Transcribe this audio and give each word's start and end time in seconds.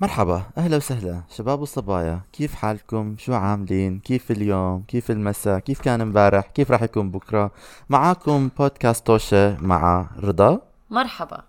مرحبا 0.00 0.42
أهلا 0.58 0.76
وسهلا. 0.76 1.20
شباب 1.36 1.60
وصبايا 1.60 2.20
كيف 2.32 2.54
حالكم؟ 2.54 3.16
شو 3.18 3.34
عاملين؟ 3.34 3.98
كيف 3.98 4.30
اليوم؟ 4.30 4.84
كيف 4.88 5.10
المساء؟ 5.10 5.58
كيف 5.58 5.80
كان 5.80 6.00
امبارح؟ 6.00 6.46
كيف 6.46 6.70
راح 6.70 6.82
يكون 6.82 7.10
بكرة؟ 7.10 7.50
معاكم 7.88 8.50
بودكاست 8.58 9.06
توشة 9.06 9.56
مع 9.60 10.06
رضا. 10.22 10.60
مرحبا. 10.90 11.42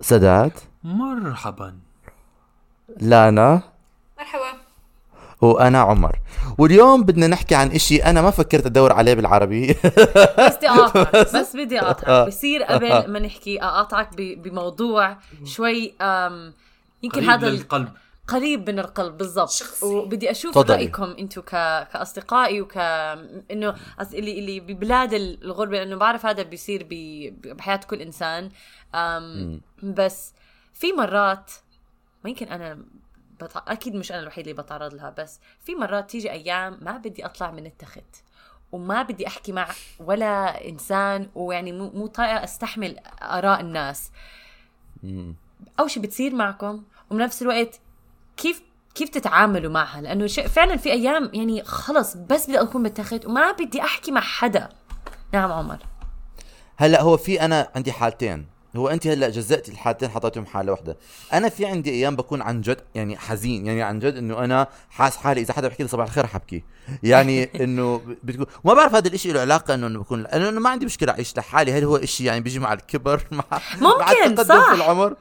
سداد. 0.00 0.52
مرحبا. 0.84 1.74
لانا. 3.00 3.60
مرحبا. 4.18 4.58
وأنا 5.40 5.78
عمر. 5.80 6.18
واليوم 6.58 7.02
بدنا 7.02 7.26
نحكي 7.26 7.54
عن 7.54 7.70
إشي 7.70 8.04
أنا 8.04 8.22
ما 8.22 8.30
فكرت 8.30 8.66
أدور 8.66 8.92
عليه 8.92 9.14
بالعربي. 9.14 9.66
بس 10.38 10.56
بدي 10.56 10.68
أقاطعك 10.68 11.16
بس 11.36 11.56
بدي 11.56 11.80
أقاطعك. 11.80 12.26
بصير 12.28 12.62
قبل 12.62 13.10
ما 13.12 13.18
نحكي 13.18 13.62
أقاطعك 13.62 14.08
ب- 14.16 14.42
بموضوع 14.42 15.16
شوي 15.44 15.92
أم 16.00 16.52
يمكن 17.02 17.16
قريب 17.20 17.30
هذا 17.30 17.48
ال- 17.48 17.54
للقلب. 17.54 17.88
قريب 18.28 18.70
من 18.70 18.78
القلب 18.78 19.16
بالضبط. 19.18 19.50
شخصي. 19.50 19.86
وبدي 19.86 20.30
أشوف 20.30 20.54
تفضلي. 20.54 20.76
رأيكم 20.76 21.04
أنتم 21.18 21.40
ك... 21.40 21.50
كأصدقائي 21.92 22.60
وك 22.60 22.76
إنه 23.50 23.72
أص- 23.72 24.14
اللي 24.14 24.38
اللي 24.38 24.60
ببلاد 24.60 25.12
الغربة 25.12 25.78
لأنه 25.78 25.96
بعرف 25.96 26.26
هذا 26.26 26.42
بيصير 26.42 26.86
ب... 26.90 26.94
بحياة 27.56 27.76
كل 27.76 28.00
إنسان. 28.02 28.50
أم... 28.94 29.60
بس 29.82 30.32
في 30.72 30.92
مرات 30.92 31.52
ما 32.24 32.30
يمكن 32.30 32.48
أنا 32.48 32.78
بتع... 33.40 33.62
أكيد 33.68 33.94
مش 33.94 34.12
أنا 34.12 34.20
الوحيد 34.20 34.48
اللي 34.48 34.62
بتعرض 34.62 34.94
لها 34.94 35.14
بس 35.18 35.40
في 35.60 35.74
مرات 35.74 36.10
تيجي 36.10 36.30
أيام 36.30 36.78
ما 36.82 36.96
بدي 36.96 37.26
أطلع 37.26 37.50
من 37.50 37.66
التخت 37.66 38.22
وما 38.72 39.02
بدي 39.02 39.26
أحكي 39.26 39.52
مع 39.52 39.68
ولا 39.98 40.68
إنسان 40.68 41.30
ويعني 41.34 41.72
مو 41.72 41.90
مو 41.90 42.06
طايقة 42.06 42.44
أستحمل 42.44 42.98
آراء 43.22 43.60
الناس. 43.60 44.10
اول 45.80 45.90
شيء 45.90 46.02
بتصير 46.02 46.34
معكم 46.34 46.82
وبنفس 47.10 47.42
الوقت 47.42 47.80
كيف 48.36 48.62
كيف 48.94 49.08
تتعاملوا 49.08 49.72
معها؟ 49.72 50.00
لأنه 50.00 50.26
شيء 50.26 50.46
فعلا 50.46 50.76
في 50.76 50.92
أيام 50.92 51.30
يعني 51.34 51.64
خلص 51.64 52.16
بس 52.16 52.46
بدي 52.46 52.60
أكون 52.60 52.82
بالتخت 52.82 53.26
وما 53.26 53.52
بدي 53.52 53.80
أحكي 53.82 54.10
مع 54.10 54.20
حدا. 54.20 54.68
نعم 55.32 55.52
عمر. 55.52 55.78
هلأ 56.76 57.02
هو 57.02 57.16
في 57.16 57.40
أنا 57.40 57.68
عندي 57.74 57.92
حالتين. 57.92 58.46
هو 58.76 58.88
أنت 58.88 59.06
هلأ 59.06 59.28
جزأتي 59.28 59.72
الحالتين 59.72 60.08
حطيتهم 60.08 60.46
حالة 60.46 60.72
واحدة. 60.72 60.96
أنا 61.32 61.48
في 61.48 61.66
عندي 61.66 61.90
أيام 61.90 62.16
بكون 62.16 62.42
عن 62.42 62.60
جد 62.60 62.80
يعني 62.94 63.16
حزين 63.16 63.66
يعني 63.66 63.82
عن 63.82 63.98
جد 63.98 64.16
إنه 64.16 64.44
أنا 64.44 64.66
حاس 64.90 65.16
حالي 65.16 65.40
إذا 65.40 65.52
حدا 65.52 65.68
بيحكي 65.68 65.82
لي 65.82 65.88
صباح 65.88 66.06
الخير 66.06 66.26
حبكي 66.26 66.64
يعني 67.02 67.44
إنه 67.64 68.00
بتكون 68.22 68.46
وما 68.64 68.74
بعرف 68.74 68.94
هذا 68.94 69.08
الإشي 69.08 69.32
له 69.32 69.40
علاقة 69.40 69.74
إنه 69.74 69.86
إنه 69.86 69.98
بكون 69.98 70.22
لأنه 70.22 70.60
ما 70.60 70.70
عندي 70.70 70.86
مشكلة 70.86 71.12
أعيش 71.12 71.36
لحالي. 71.36 71.72
هل 71.72 71.84
هو 71.84 71.96
إشي 71.96 72.24
يعني 72.24 72.40
بيجي 72.40 72.58
مع 72.58 72.72
الكبر؟ 72.72 73.22
مع 73.30 73.44
مع 73.50 73.60
ممكن، 73.80 74.30
التقدم 74.30 74.60
صح. 74.60 74.70
في 74.70 74.74
العمر؟ 74.74 75.16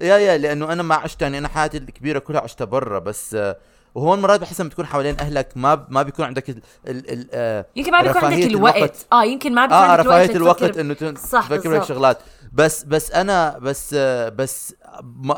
يا 0.00 0.16
يا 0.18 0.38
لأنه 0.38 0.72
أنا 0.72 0.82
ما 0.82 0.94
عشت 0.94 1.22
يعني 1.22 1.38
أنا 1.38 1.48
حياتي 1.48 1.78
الكبيرة 1.78 2.18
كلها 2.18 2.40
عشتها 2.40 2.64
برا 2.64 2.98
بس 2.98 3.34
آه، 3.34 3.56
وهون 3.94 4.20
مرات 4.20 4.40
بحس 4.40 4.60
لما 4.60 4.70
تكون 4.70 4.86
حوالين 4.86 5.20
أهلك 5.20 5.48
ما 5.56 5.86
ما 5.88 6.02
بيكون 6.02 6.24
عندك 6.24 6.50
ال 6.50 6.62
ال 6.88 7.10
ال 7.12 7.28
آه، 7.32 7.66
يمكن 7.76 7.92
ما 7.92 8.02
بيكون 8.02 8.16
عندك 8.16 8.26
رفاهية 8.26 8.46
الوقت. 8.46 9.06
آه 9.12 9.24
يمكن 9.24 9.54
ما 9.54 9.62
بيكون 9.66 9.78
آه 9.78 9.84
عندك 9.90 10.06
رفاهية 10.06 10.36
الوقت 10.36 10.62
الوقت 10.62 10.78
إنه 10.78 10.94
تن- 10.94 11.16
صح 11.16 11.46
تفكر 11.48 11.68
بهيك. 11.70 11.82
شغلات 11.82 12.18
بس 12.52 12.84
بس 12.84 13.10
أنا 13.10 13.58
بس 13.58 13.94
آه، 13.98 14.28
بس 14.28 14.74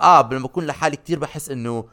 آه 0.03 0.23
لما 0.23 0.43
بكون 0.43 0.67
لحالي 0.67 0.97
كتير 0.97 1.19
بحس 1.19 1.51
إنه 1.51 1.85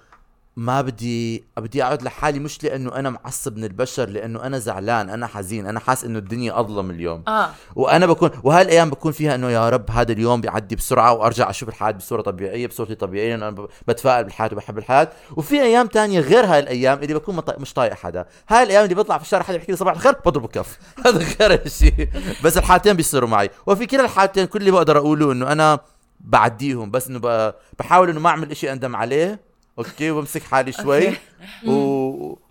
ما 0.60 0.82
بدي 0.82 1.44
بدي 1.58 1.84
أقعد 1.84 2.04
لحالي 2.04 2.40
مش 2.40 2.64
لأنه 2.64 2.96
أنا 2.96 3.10
معصب 3.10 3.58
من 3.58 3.64
البشر 3.64 4.10
لأنه 4.10 4.44
أنا 4.44 4.60
زعلان 4.60 5.10
أنا 5.10 5.28
حزين 5.28 5.68
أنا 5.68 5.80
حاسس 5.80 6.04
إنه 6.04 6.20
الدنيا 6.20 6.60
أظلم 6.60 6.90
اليوم. 6.90 7.24
آه. 7.28 7.50
وأنا 7.76 8.06
بكون 8.06 8.30
وهالأيام 8.44 8.90
بكون 8.90 9.12
فيها 9.12 9.36
إنه 9.36 9.50
يا 9.50 9.70
رب 9.70 9.92
هذا 9.92 10.12
اليوم 10.12 10.42
بيعدي 10.42 10.76
بسرعة 10.76 11.14
وأرجع 11.14 11.50
أشوف 11.50 11.70
الحياة 11.70 11.92
بصورة 11.92 12.22
طبيعية 12.22 12.68
بصورتي 12.68 12.96
طبيعية 12.96 13.36
لأنه 13.36 13.48
أنا 13.48 13.68
بتفائل 13.88 14.24
بالحياة 14.24 14.50
وبحب 14.52 14.78
الحياة. 14.78 15.10
وفي 15.36 15.62
أيام 15.62 15.88
تانية 15.88 16.20
غير 16.20 16.46
هاي 16.46 16.60
الأيام 16.60 17.00
اللي 17.04 17.14
بكون 17.14 17.42
مش 17.58 17.74
طايق 17.74 17.94
حدا. 17.94 18.26
هاي 18.50 18.64
الأيام 18.64 18.84
اللي 18.84 18.96
بيطلع 18.96 19.18
في 19.18 19.24
الشارع 19.24 19.44
حدا 19.44 19.58
بيحكي 19.58 19.72
لي 19.72 19.78
صباح 19.78 19.94
الخير 19.94 20.14
بضربه 20.26 20.48
كف. 20.48 20.80
هذا 21.06 21.18
غير 21.40 21.68
شيء 21.68 22.10
بس 22.44 22.58
الحالتين 22.58 22.94
بيصيروا 22.94 23.30
معي. 23.30 23.50
وفي 23.66 23.86
كلا 23.86 24.06
الحالتين 24.06 24.46
كل 24.46 24.60
اللي 24.60 24.72
بقدر 24.72 24.98
أقوله 24.98 25.32
إنه 25.32 25.52
أنا 25.52 25.80
بعديهم 26.20 26.92
بس 26.92 27.08
إنه 27.08 27.54
بحاول 27.80 28.10
إنه 28.10 28.20
ما 28.20 28.30
أعمل 28.30 28.52
إشي 28.52 28.72
أندم 28.72 28.96
عليه. 28.96 29.49
أوكي 29.80 30.12
وبمسك 30.12 30.44
حالي 30.44 30.72
شوي. 30.72 31.18
و... 31.68 31.74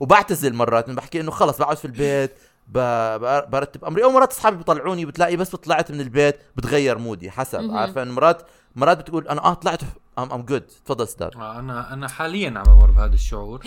وبعتزل 0.01 0.55
مرات 0.55 0.87
إنه 0.87 0.97
بحكي 0.97 1.21
إنه 1.21 1.31
خلص 1.31 1.59
بقعد 1.59 1.77
في 1.77 1.85
البيت 1.85 2.33
ب... 2.69 2.79
ب- 3.19 3.51
برتب 3.51 3.85
أمري. 3.85 4.05
أو 4.05 4.11
مرات 4.11 4.33
أصحابي 4.33 4.57
بيطلعوني 4.57 5.05
بتلاقي 5.05 5.37
بس 5.37 5.51
طلعت 5.57 5.91
من 5.93 6.01
البيت 6.01 6.41
بتغير 6.57 6.99
مودي 6.99 7.31
حسب. 7.31 7.71
عارفة؟ 7.73 8.03
إنه 8.03 8.13
مرات 8.13 8.43
مرات 8.77 8.99
بتقول 8.99 9.29
أنا 9.29 9.45
آه 9.45 9.55
طلعت 9.55 9.81
ام 10.19 10.33
ام 10.33 10.43
جود 10.43 10.61
تفضل 10.61 11.09
ستار. 11.09 11.33
آه، 11.37 11.59
أنا 11.59 11.93
أنا 11.93 12.09
حاليا 12.09 12.49
عم 12.57 12.63
بمر 12.63 12.91
بهذا 12.91 13.15
الشعور. 13.15 13.61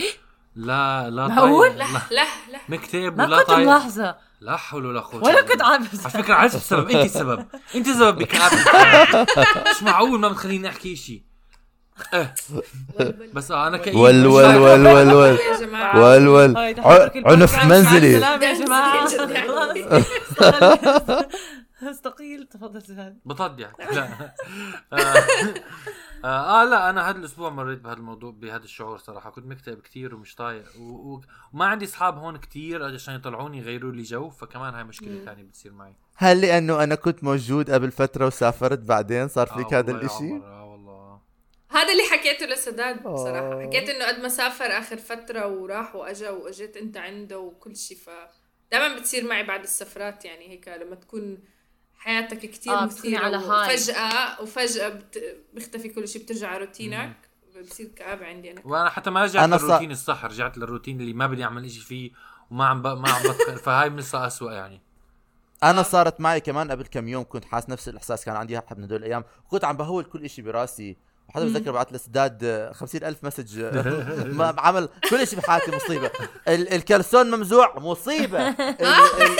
لا 0.55 1.09
لا 1.09 1.27
معقول؟ 1.27 1.69
لا 1.69 1.75
لا. 1.77 1.83
لا 2.11 2.25
لا. 2.51 2.59
مكتئب 2.69 3.17
ما 3.17 3.25
ولا 3.25 3.37
كنت 3.37 3.47
طايق 3.47 3.67
ملاحظة. 3.67 4.15
لا 4.41 4.57
حول 4.57 4.85
ولا 4.85 4.99
قوة 5.01 5.23
ولا 5.23 5.41
كنت. 5.41 5.61
عارفة. 5.61 5.99
على 6.01 6.23
فكرة 6.23 6.33
عرفت 6.33 6.55
السبب؟ 6.55 6.89
انت 6.91 7.05
السبب؟ 7.05 7.45
أنت 7.75 7.87
السبب 7.87 8.17
بكآبة 8.17 8.57
مش 9.75 9.83
معقول 9.83 10.19
ما 10.19 10.29
بتخليني 10.29 10.69
أحكي 10.69 10.95
شيء 10.95 11.15
إيه. 11.15 11.30
بس 13.33 13.51
آه 13.51 13.67
أنا 13.67 13.77
كئيب 13.77 13.95
ول 13.95 14.27
ول. 14.27 14.55
ول 14.55 14.87
ول 14.87 15.13
ول 15.13 16.27
ول 16.27 16.27
ول 16.27 16.57
عنف. 17.25 17.65
منزلي. 17.65 18.15
السلامة 18.17 18.45
يا 18.45 18.65
جماعة. 18.65 19.07
يعني. 19.31 20.05
استقيل. 21.83 22.47
تفضل 22.47 22.81
سهل 22.81 23.17
بطدع 23.25 23.67
لا. 23.95 24.07
آه, 24.93 24.97
آه, 26.25 26.61
آه 26.61 26.63
لا 26.63 26.89
أنا 26.89 27.09
هذا 27.09 27.17
الأسبوع 27.17 27.49
مريت 27.49 27.79
بهذا 27.81 27.97
الموضوع 27.97 28.31
بهذا 28.31 28.63
الشعور 28.63 28.97
صراحة. 28.97 29.29
كنت 29.29 29.45
مكتئب 29.45 29.79
كثير 29.81 30.15
ومش 30.15 30.35
طايق 30.35 30.63
وما 31.53 31.65
عندي 31.65 31.85
أصحاب 31.85 32.17
هون 32.17 32.37
كثير 32.37 32.83
عشان 32.93 33.15
يطلعوني 33.15 33.57
يغيروا 33.57 33.91
لي 33.91 34.01
جو 34.03 34.29
فكمان 34.29 34.73
هاي 34.73 34.83
مشكلة 34.83 35.25
ثانية 35.25 35.43
بتصير 35.43 35.71
معي. 35.73 35.93
هل 36.15 36.41
لأنه 36.41 36.83
أنا 36.83 36.95
كنت 36.95 37.23
موجود 37.23 37.71
قبل 37.71 37.91
فترة 37.91 38.25
وسافرت 38.27 38.79
بعدين 38.79 39.27
صار 39.27 39.49
آه 39.51 39.53
فيك 39.57 39.73
هذا 39.73 39.93
والله 39.93 40.01
يا 40.03 40.19
الاشي 40.19 40.41
هذا 41.71 41.91
اللي 41.91 42.03
حكيته 42.03 42.45
لسداد 42.45 43.05
آه. 43.05 43.13
بصراحة. 43.13 43.61
حكيت 43.61 43.89
إنه 43.89 44.05
قد 44.05 44.19
ما 44.19 44.29
سافر 44.29 44.65
آخر 44.65 44.97
فترة 44.97 45.47
وراح 45.47 45.95
وأجا 45.95 46.29
وأجيت 46.29 46.77
أنت 46.77 46.97
عنده 46.97 47.39
وكل 47.39 47.75
شيء 47.75 47.97
ف 47.97 48.09
دائما 48.71 48.95
بتصير 48.95 49.23
معي 49.23 49.43
بعد 49.43 49.63
السفرات 49.63 50.25
يعني 50.25 50.49
هيك 50.49 50.67
لما 50.67 50.95
تكون 50.95 51.39
حياتك 51.97 52.39
كتير 52.39 52.73
آه، 52.73 52.81
آه 52.81 52.85
مثيرة 52.85 53.19
على 53.19 53.37
هاي. 53.37 53.75
وفجأة 53.75 54.41
وفجأة 54.41 54.89
بت... 54.89 55.37
بيختفي 55.53 55.89
كل 55.89 56.07
شيء 56.07 56.23
بترجع 56.23 56.57
روتينك. 56.57 57.31
بتصير 57.55 57.87
كآبة 57.95 58.25
عندي 58.25 58.51
أنا. 58.51 58.61
وأنا 58.65 58.89
حتى 58.89 59.09
ما 59.09 59.23
رجعت 59.23 59.49
للروتين 59.49 59.91
الصح 59.91 60.25
رجعت 60.25 60.57
للروتين 60.57 61.01
اللي 61.01 61.13
ما 61.13 61.27
بدي 61.27 61.43
أعمل 61.43 61.65
إشي 61.65 61.79
فيه 61.79 62.11
وما 62.51 62.65
عم 62.65 62.81
ب... 62.81 62.87
ما 62.87 63.09
عم 63.09 63.23
بتخ... 63.23 63.55
فهاي 63.65 63.89
لسه 63.89 64.27
اسوء 64.27 64.51
يعني. 64.51 64.81
أنا 65.63 65.83
صارت 65.83 66.21
معي 66.21 66.39
كمان 66.39 66.71
قبل 66.71 66.85
كم 66.85 67.07
يوم 67.07 67.25
كنت 67.29 67.45
حاس 67.45 67.69
نفس 67.69 67.89
الإحساس 67.89 68.25
كان 68.25 68.35
عندي 68.35 68.59
حب 68.59 68.77
من 68.77 68.83
هدول 68.83 68.99
الأيام 68.99 69.23
وكنت 69.45 69.65
عم 69.65 69.77
بهول 69.77 70.03
كل 70.03 70.25
إشي 70.25 70.41
براسي. 70.41 70.97
وحتى 71.35 71.45
بتذكر 71.45 71.71
بعت 71.71 71.93
لسداد 71.93 72.69
خمسين 72.73 73.03
ألف 73.03 73.23
message 73.23 73.59
ما 74.39 74.55
عمل 74.57 74.89
كل 75.09 75.27
شيء 75.27 75.39
بحياتي 75.39 75.71
مصيبة. 75.75 76.11
ال- 76.47 76.73
الكلسون 76.73 77.31
ممزوع 77.31 77.79
مصيبة. 77.79 78.49
ال- 78.49 78.55
ال- 78.61 79.39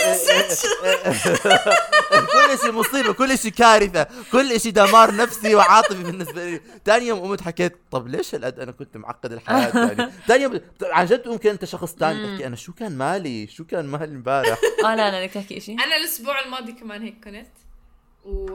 ال- 2.12 2.26
كل 2.26 2.58
شيء 2.62 2.72
مصيبة 2.72 3.12
كل 3.12 3.38
شيء 3.38 3.50
كارثة 3.50 4.06
كل 4.32 4.60
شيء 4.60 4.72
دمار 4.72 5.14
نفسي 5.16 5.54
وعاطفي 5.54 6.02
بالنسبة 6.02 6.44
لي. 6.50 6.60
ثاني 6.84 7.06
يوم 7.06 7.20
قمت 7.20 7.40
حكيت 7.40 7.76
طب 7.90 8.08
ليش 8.08 8.34
هالقد 8.34 8.58
أنا 8.60 8.72
كنت 8.72 8.96
معقد 8.96 9.32
الحياة 9.32 9.72
يعني؟ 9.86 10.12
ثاني 10.28 10.42
يوم 10.42 10.60
عن 10.82 11.06
جد 11.06 11.28
ممكن 11.28 11.50
أنت 11.50 11.64
شخص 11.64 11.94
ثاني 11.94 12.26
تحكي 12.32 12.46
أنا 12.46 12.56
شو 12.56 12.72
كان 12.72 12.98
مالي؟ 12.98 13.46
شو 13.46 13.64
كان 13.64 13.86
مالي 13.86 14.04
امبارح؟ 14.04 14.58
آه 14.84 14.94
لا 14.94 15.10
لا 15.10 15.24
بدك 15.24 15.34
تحكي 15.34 15.60
شيء 15.60 15.74
أنا 15.74 15.96
الأسبوع 15.96 16.40
الماضي 16.44 16.72
كمان 16.72 17.02
هيك 17.02 17.24
كنت. 17.24 17.46
و... 18.24 18.50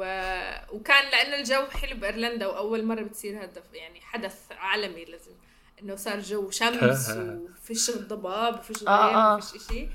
وكان 0.72 1.09
لأنه 1.11 1.35
الجو 1.35 1.66
حلو 1.66 2.00
بأيرلندا 2.00 2.47
وأول 2.47 2.85
مرة 2.85 3.01
بتصير 3.01 3.44
هذا 3.44 3.63
يعني 3.73 4.01
حدث 4.01 4.35
عالمي 4.51 5.05
لازم 5.05 5.31
إنه 5.81 5.96
صار 5.96 6.19
جو 6.19 6.49
شمس 6.49 7.09
وفيش 7.61 7.91
ضباب 7.91 8.59
وفيش 8.59 8.84
آه، 8.87 9.08
غيم 9.08 9.16
آه. 9.16 9.35
وفيش 9.37 9.61
إشي 9.61 9.87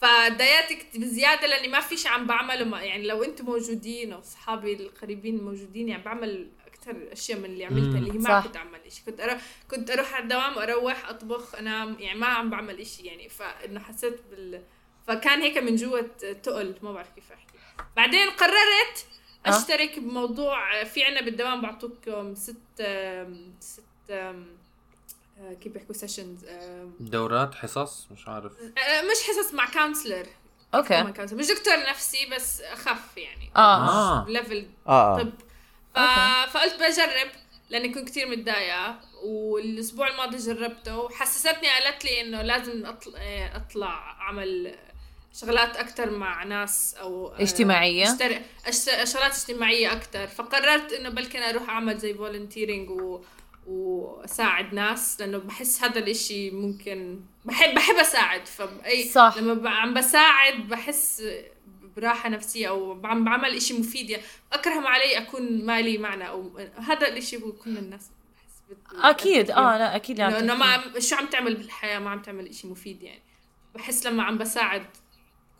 فضايقت 0.00 0.72
كت- 0.72 0.96
بزيادة 0.98 1.46
لأني 1.46 1.68
ما 1.68 1.80
في 1.80 1.96
شيء 1.96 2.10
عم 2.10 2.26
بعمله 2.26 2.64
ما 2.64 2.82
يعني 2.82 3.06
لو 3.06 3.22
أنتم 3.24 3.44
موجودين 3.44 4.12
أو 4.12 4.20
اصحابي 4.20 4.72
القريبين 4.74 5.44
موجودين 5.44 5.88
يعني 5.88 6.02
بعمل 6.02 6.50
أكثر 6.66 7.12
أشياء 7.12 7.38
من 7.38 7.44
اللي 7.44 7.64
عملتها 7.64 7.98
اللي 7.98 8.12
هي 8.12 8.18
ما. 8.18 8.40
كنت 8.40 8.56
أعمل 8.56 8.92
شيء 8.92 9.04
كنت 9.06 9.20
أروح 9.20 9.40
كنت 9.70 9.90
أروح 9.90 10.14
على 10.14 10.22
الدوام 10.22 10.56
وأروح 10.56 11.08
أطبخ 11.08 11.54
انام 11.54 11.96
يعني 11.98 12.18
ما 12.18 12.26
عم 12.26 12.50
بعمل 12.50 12.86
شيء 12.86 13.06
يعني 13.06 13.28
فانه 13.28 13.80
حسيت 13.80 14.20
بال 14.30 14.62
فكان 15.06 15.40
هيك 15.40 15.58
من 15.58 15.76
جوا 15.76 16.00
تقل 16.42 16.74
ما 16.82 16.92
بعرف 16.92 17.10
كيف 17.14 17.32
أحكي 17.32 17.54
بعدين 17.96 18.30
قررت 18.30 18.50
آه. 18.50 19.19
أشترك 19.46 19.98
بموضوع 19.98 20.84
في 20.84 21.04
عنا 21.04 21.20
بالدوام 21.20 21.60
بعطوكم 21.60 22.34
ست 22.34 22.56
ست 23.60 23.82
آه، 24.10 25.52
كيف 25.60 25.72
بيحكوا 25.72 25.94
sessions 25.94 26.46
دورات 27.00 27.54
حصص؟ 27.54 28.06
مش 28.10 28.28
عارف. 28.28 28.52
مش 28.82 29.28
حصص 29.28 29.54
مع 29.54 29.70
counselor 29.70 30.26
okay. 30.74 31.02
مش 31.34 31.46
دكتور 31.46 31.74
نفسي 31.90 32.26
بس 32.26 32.60
أخف 32.60 33.16
يعني. 33.16 33.50
آه. 33.56 33.88
آه. 33.88 34.26
level 34.28 34.66
آه 34.88 35.18
طب. 35.22 35.32
ف... 35.94 35.98
فقلت 36.50 36.74
بجرب 36.74 37.30
لاني 37.70 37.94
كنت 37.94 38.08
كتير 38.08 38.28
متضايقة. 38.28 39.00
والأسبوع 39.22 40.08
الماضي 40.08 40.36
جربته 40.36 40.98
وحسستني 40.98 41.68
قالت 41.68 42.04
لي 42.04 42.20
إنه 42.20 42.42
لازم 42.42 42.86
أطل... 42.86 43.16
آه، 43.16 43.56
أطلع 43.56 44.16
أعمل 44.20 44.74
شغلات 45.34 45.76
أكثر 45.76 46.10
مع 46.10 46.44
ناس 46.44 46.94
أو 47.00 47.28
آه، 47.28 47.42
اجتماعية؟ 47.42 48.12
أشتري... 48.12 48.40
أشت... 48.66 49.04
شغلات 49.04 49.32
اجتماعية 49.32 49.92
أكثر 49.92 50.26
فقررت 50.26 50.92
إنه 50.92 51.08
بلكن 51.08 51.42
أروح 51.42 51.70
أعمل 51.70 51.98
زي 51.98 52.14
volunteering 52.14 52.90
و... 52.90 53.20
وأساعد 53.66 54.74
ناس 54.74 55.20
لأنه 55.20 55.38
بحس 55.38 55.84
هذا 55.84 55.98
الإشي 55.98 56.50
ممكن 56.50 57.20
بحب 57.44 57.74
بحب 57.74 57.94
أساعد. 57.94 58.46
فاي 58.46 59.08
صح. 59.08 59.34
لما 59.38 59.54
ب... 59.54 59.66
عم 59.66 59.94
بساعد 59.94 60.68
بحس 60.68 61.22
براحة 61.96 62.28
نفسية 62.28 62.68
أو 62.68 63.06
عم 63.06 63.24
بعمل 63.24 63.56
إشي 63.56 63.74
مفيد. 63.74 64.10
يعني 64.10 64.22
اكره 64.52 64.80
ما 64.80 64.88
علي 64.88 65.18
أكون 65.18 65.64
مالي 65.64 65.98
معنى 65.98 66.28
أو 66.28 66.58
هذا 66.76 67.08
الإشي 67.08 67.36
هو 67.36 67.52
كل 67.52 67.78
الناس 67.78 68.10
بحس 68.36 69.04
أكيد. 69.04 69.50
آه 69.50 69.78
لا 69.78 69.96
أكيد 69.96 70.18
يعني 70.18 70.54
ما 70.54 70.64
عم 70.64 71.00
شو 71.00 71.16
عم 71.16 71.26
تعمل 71.26 71.54
بالحياة؟ 71.54 71.98
ما 71.98 72.10
عم 72.10 72.22
تعمل 72.22 72.46
إشي 72.46 72.66
مفيد 72.66 73.02
يعني. 73.02 73.22
بحس 73.74 74.06
لما 74.06 74.22
عم 74.22 74.38
بساعد 74.38 74.86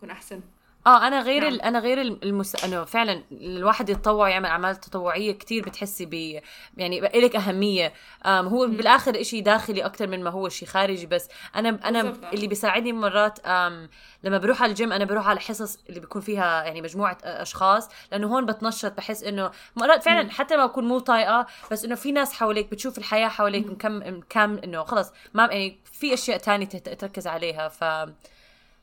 بكون 0.01 0.11
أحسن. 0.11 0.41
آه 0.87 1.07
أنا 1.07 1.21
غير 1.21 1.49
نعم. 1.49 1.61
أنا 1.61 1.79
غير 1.79 2.01
المس... 2.01 2.65
إنه 2.65 2.83
فعلا 2.83 3.23
الواحد 3.31 3.89
يتطوع 3.89 4.29
يعمل 4.29 4.45
أعمال 4.45 4.75
تطوعية 4.75 5.31
كتير 5.31 5.63
بتحسي 5.63 6.05
ب 6.05 6.41
يعني 6.77 6.99
لك 6.99 7.35
أهمية. 7.35 7.93
آم 8.25 8.47
هو 8.47 8.67
بالآخر 8.67 9.21
إشي 9.21 9.41
داخلي 9.41 9.85
أكثر 9.85 10.07
من 10.07 10.23
ما 10.23 10.29
هو 10.29 10.49
شيء 10.49 10.67
خارجي 10.67 11.05
بس. 11.05 11.29
أنا 11.55 11.69
أنا 11.69 12.03
بالضبط. 12.03 12.33
اللي 12.33 12.47
بيساعدني 12.47 12.93
مرات 12.93 13.39
آم 13.39 13.89
لما 14.23 14.37
بروح 14.37 14.63
على 14.63 14.69
الجيم 14.69 14.93
أنا 14.93 15.05
بروح 15.05 15.27
على 15.27 15.39
حصص 15.39 15.79
اللي 15.89 15.99
بيكون 15.99 16.21
فيها 16.21 16.63
يعني 16.63 16.81
مجموعة 16.81 17.17
أشخاص 17.23 17.89
لأنه 18.11 18.27
هون 18.27 18.45
بتنشط 18.45 18.97
بحس 18.97 19.23
إنه 19.23 19.51
مرات 19.75 20.03
فعلا 20.03 20.31
حتى 20.31 20.57
ما 20.57 20.65
بكون 20.65 20.87
مو 20.87 20.99
طايقة 20.99 21.45
بس 21.71 21.85
إنه 21.85 21.95
في 21.95 22.11
ناس 22.11 22.33
حواليك 22.33 22.71
بتشوف 22.71 22.97
الحياة 22.97 23.27
حواليك 23.27 23.67
مكم 23.67 23.97
مكم 23.97 24.57
إنه 24.57 24.83
خلص 24.83 25.11
ما 25.33 25.45
يعني 25.45 25.79
في 25.93 26.13
أشياء 26.13 26.37
تانية 26.37 26.65
تركز 26.67 27.27
عليها. 27.27 27.67
ف 27.67 27.83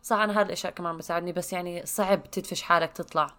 صح 0.08 0.16
أنا 0.16 0.32
هذا 0.40 0.43
الأشياء 0.46 0.72
كمان 0.72 0.96
بساعدني 0.96 1.32
بس 1.32 1.52
يعني 1.52 1.82
صعب 1.87 2.31
تدفش 2.31 2.62
حالك 2.62 2.93
تطلع. 2.93 3.31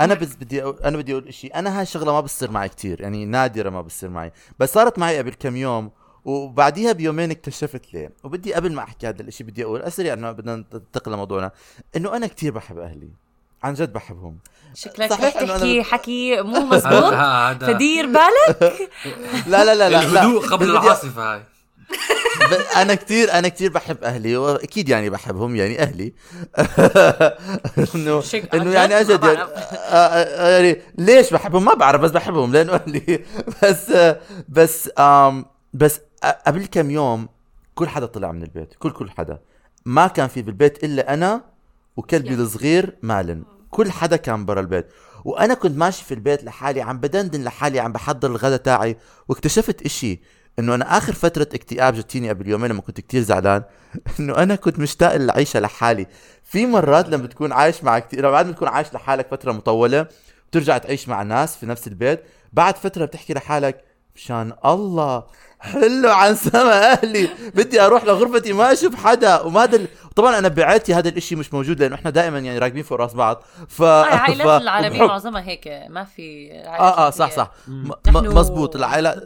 أنا 0.00 0.14
بس 0.14 0.34
بدي 0.34 0.62
أقول 0.62 0.78
أنا 0.84 0.96
بدي 0.96 1.12
أقول 1.12 1.34
شيء 1.34 1.54
أنا 1.54 1.76
هاي 1.76 1.82
الشغلة 1.82 2.12
ما 2.12 2.20
بتصير 2.20 2.50
معي 2.50 2.68
كتير 2.68 3.00
يعني 3.00 3.24
نادرة 3.24 3.70
ما 3.70 3.82
بتصير 3.82 4.10
معي. 4.10 4.32
بس 4.58 4.72
صارت 4.72 4.98
معي 4.98 5.18
قبل 5.18 5.34
كم 5.34 5.56
يوم 5.56 5.90
وبعديها 6.24 6.92
بيومين 6.92 7.30
اكتشفت 7.30 7.94
ليه. 7.94 8.12
وبدي 8.24 8.54
قبل 8.54 8.72
ما 8.72 8.82
أحكي 8.82 9.08
هذا 9.08 9.22
الشيء 9.22 9.46
بدي 9.46 9.64
أقول 9.64 9.82
اسرع 9.82 10.12
إنه 10.12 10.32
بدنا 10.32 10.56
ننتقل 10.56 11.12
لموضوعنا 11.12 11.50
إنه 11.96 12.16
أنا 12.16 12.26
كتير 12.26 12.52
بحب 12.52 12.78
أهلي. 12.78 13.08
عن 13.62 13.74
جد 13.74 13.92
بحبهم. 13.92 14.38
شكلك 14.74 15.10
صحيح 15.10 15.36
أنا 15.36 15.46
تحكي 15.56 15.80
بت- 15.80 15.86
حكي 15.86 16.40
مو 16.42 16.60
مزبوط؟ 16.70 17.14
فدير 17.64 18.06
بالك؟ 18.06 18.72
لا 19.46 19.64
لا 19.64 19.74
لا 19.74 19.74
لا, 19.74 19.88
لا. 19.88 20.02
الهدوء 20.02 20.46
قبل 20.46 20.70
العاصفة 20.70 21.34
هاي. 21.34 21.42
أنا 22.76 22.94
كتير 22.94 23.32
أنا 23.32 23.48
كتير 23.48 23.70
بحب 23.70 24.04
أهلي 24.04 24.36
واكيد 24.36 24.88
يعني 24.88 25.10
بحبهم 25.10 25.56
يعني 25.56 25.82
أهلي. 25.82 26.12
انه 27.94 28.22
إنه 28.54 28.68
عن 28.68 28.72
يعني 28.72 29.00
أجد 29.00 29.10
يعني, 29.24 29.36
بعرف. 29.36 29.50
آه، 29.50 29.96
آه، 29.96 30.48
يعني 30.48 30.80
ليش 30.98 31.32
بحبهم؟ 31.32 31.64
ما 31.64 31.74
بعرف 31.74 32.00
بس 32.00 32.10
بحبهم 32.10 32.52
لأنه 32.52 32.74
أهلي. 32.74 33.24
بس 33.62 33.90
آه، 33.90 34.20
بس 34.48 34.90
آم 34.98 35.44
بس 35.72 36.00
آه، 36.24 36.38
قبل 36.46 36.66
كم 36.66 36.90
يوم 36.90 37.28
كل 37.74 37.88
حدا 37.88 38.06
طلع 38.06 38.32
من 38.32 38.42
البيت 38.42 38.74
كل 38.78 38.90
كل 38.90 39.10
حدا. 39.10 39.38
ما 39.84 40.06
كان 40.06 40.28
في 40.28 40.42
بالبيت 40.42 40.84
إلا 40.84 41.14
أنا 41.14 41.42
وكلبي. 41.96 42.34
الصغير 42.34 42.96
مالن. 43.02 43.44
كل 43.70 43.90
حدا 43.90 44.16
كان 44.16 44.44
برا 44.44 44.60
البيت. 44.60 44.86
وأنا 45.24 45.54
كنت 45.54 45.76
ماشي 45.78 46.04
في 46.04 46.14
البيت 46.14 46.44
لحالي 46.44 46.82
عم 46.82 46.98
بدندن 46.98 47.44
لحالي 47.44 47.80
عم 47.80 47.92
بحضر 47.92 48.30
الغداء 48.30 48.58
تاعي 48.58 48.96
واكتشفت 49.28 49.82
إشي. 49.82 50.20
إنه 50.58 50.74
أنا 50.74 50.96
آخر 50.98 51.12
فترة 51.12 51.48
اكتئاب 51.54 51.94
جتيني 51.94 52.28
قبل 52.28 52.48
يومين 52.48 52.70
لما 52.70 52.80
كنت 52.80 53.00
كتير 53.00 53.20
زعلان. 53.22 53.62
إنه 54.20 54.38
أنا 54.38 54.54
كنت 54.56 54.78
مشتاق 54.78 55.16
للعيشه 55.16 55.60
لحالي. 55.60 56.06
في 56.44 56.66
مرات 56.66 57.08
لما 57.08 57.26
تكون 57.26 57.52
عايش 57.52 57.84
مع 57.84 57.98
كتير 57.98 58.30
بعد 58.30 58.46
ما 58.46 58.52
تكون 58.52 58.68
عايش 58.68 58.94
لحالك 58.94 59.26
فترة 59.30 59.52
مطولة 59.52 60.06
بترجع 60.50 60.78
تعيش 60.78 61.08
مع 61.08 61.22
ناس 61.22 61.56
في 61.56 61.66
نفس 61.66 61.86
البيت 61.88 62.22
بعد 62.52 62.76
فترة 62.76 63.04
بتحكي 63.04 63.34
لحالك 63.34 63.84
مشان 64.16 64.52
الله 64.64 65.24
حلو 65.60 66.08
عن 66.10 66.34
سما 66.34 66.92
أهلي 66.92 67.28
بدي 67.54 67.80
أروح 67.80 68.04
لغرفتي 68.04 68.52
ما 68.52 68.72
أشوف 68.72 68.94
حدا. 68.94 69.40
وما 69.40 69.64
ال... 69.64 69.86
طبعا 70.16 70.38
أنا 70.38 70.48
بعائلتي 70.48 70.94
هذا 70.94 71.08
الإشي 71.08 71.36
مش 71.36 71.54
موجود 71.54 71.80
لأنه 71.82 71.94
إحنا 71.94 72.10
دائما 72.10 72.38
يعني 72.38 72.58
راكبين 72.58 72.82
فوق 72.82 72.98
رأس 73.00 73.14
بعض. 73.14 73.42
ف 73.68 73.82
آه، 73.82 74.04
العائلات 74.08 74.46
ف- 74.46 74.62
العربية 74.62 75.02
معظمها 75.12 75.42
هيك 75.42 75.68
ما 75.90 76.04
في 76.04 76.52
آه 76.52 77.06
آه 77.06 77.10
صح. 77.10 77.30
صح. 77.30 77.50
م- 77.68 77.90
مزبوط 78.06 78.76
العائلة 78.76 79.22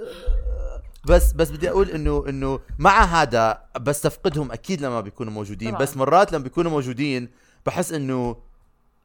بس 1.08 1.32
بس 1.32 1.50
بدي 1.50 1.70
أقول 1.70 1.90
إنه 1.90 2.24
إنه 2.28 2.60
مع 2.78 3.04
هذا 3.04 3.58
بستفقدهم 3.80 4.52
أكيد 4.52 4.82
لما 4.82 5.00
بيكونوا 5.00 5.32
موجودين 5.32 5.68
طبعاً. 5.68 5.82
بس 5.82 5.96
مرات 5.96 6.32
لما 6.32 6.42
بيكونوا 6.42 6.70
موجودين 6.70 7.28
بحس 7.66 7.92
إنه 7.92 8.36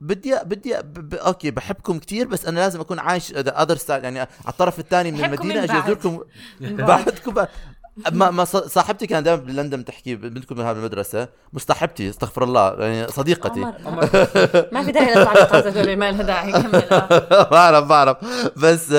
بدي 0.01 0.35
بدي 0.45 0.75
ب... 0.83 1.13
okay 1.13 1.51
بحبكم 1.51 1.99
كتير 1.99 2.27
بس 2.27 2.45
أنا 2.45 2.59
لازم 2.59 2.79
أكون 2.79 2.99
عايش 2.99 3.31
other 3.33 3.75
style 3.75 4.03
يعني 4.03 4.19
على 4.19 4.27
الطرف 4.47 4.79
الثاني 4.79 5.11
من 5.11 5.23
المدينة 5.23 5.63
أجي. 5.63 5.79
أزوركم. 5.79 6.21
بعدكم. 6.61 7.45
ما 8.11 8.31
ما 8.31 8.43
ص- 8.45 8.55
صاحبتي 8.55 9.07
كانت 9.07 9.25
دائما 9.25 9.41
بلندن 9.41 9.85
تحكي 9.85 10.15
بنتكم 10.15 10.55
من 10.57 10.65
هذه 10.65 10.75
المدرسة. 10.77 11.27
مصاحبتي 11.53 12.09
استغفر 12.09 12.43
الله 12.43 12.73
يعني 12.79 13.07
صديقتي. 13.07 13.61
عمر. 13.85 14.09
ما 14.71 14.83
في 14.83 14.91
داعي 14.91 15.15
للتعليقات 15.15 15.77
ما 15.77 16.11
لها 16.11 16.23
داعي 16.23 16.51
كمل. 16.51 16.83
آه. 16.91 17.49
بعرف 17.51 17.85
بعرف 17.85 18.17
بس 18.57 18.93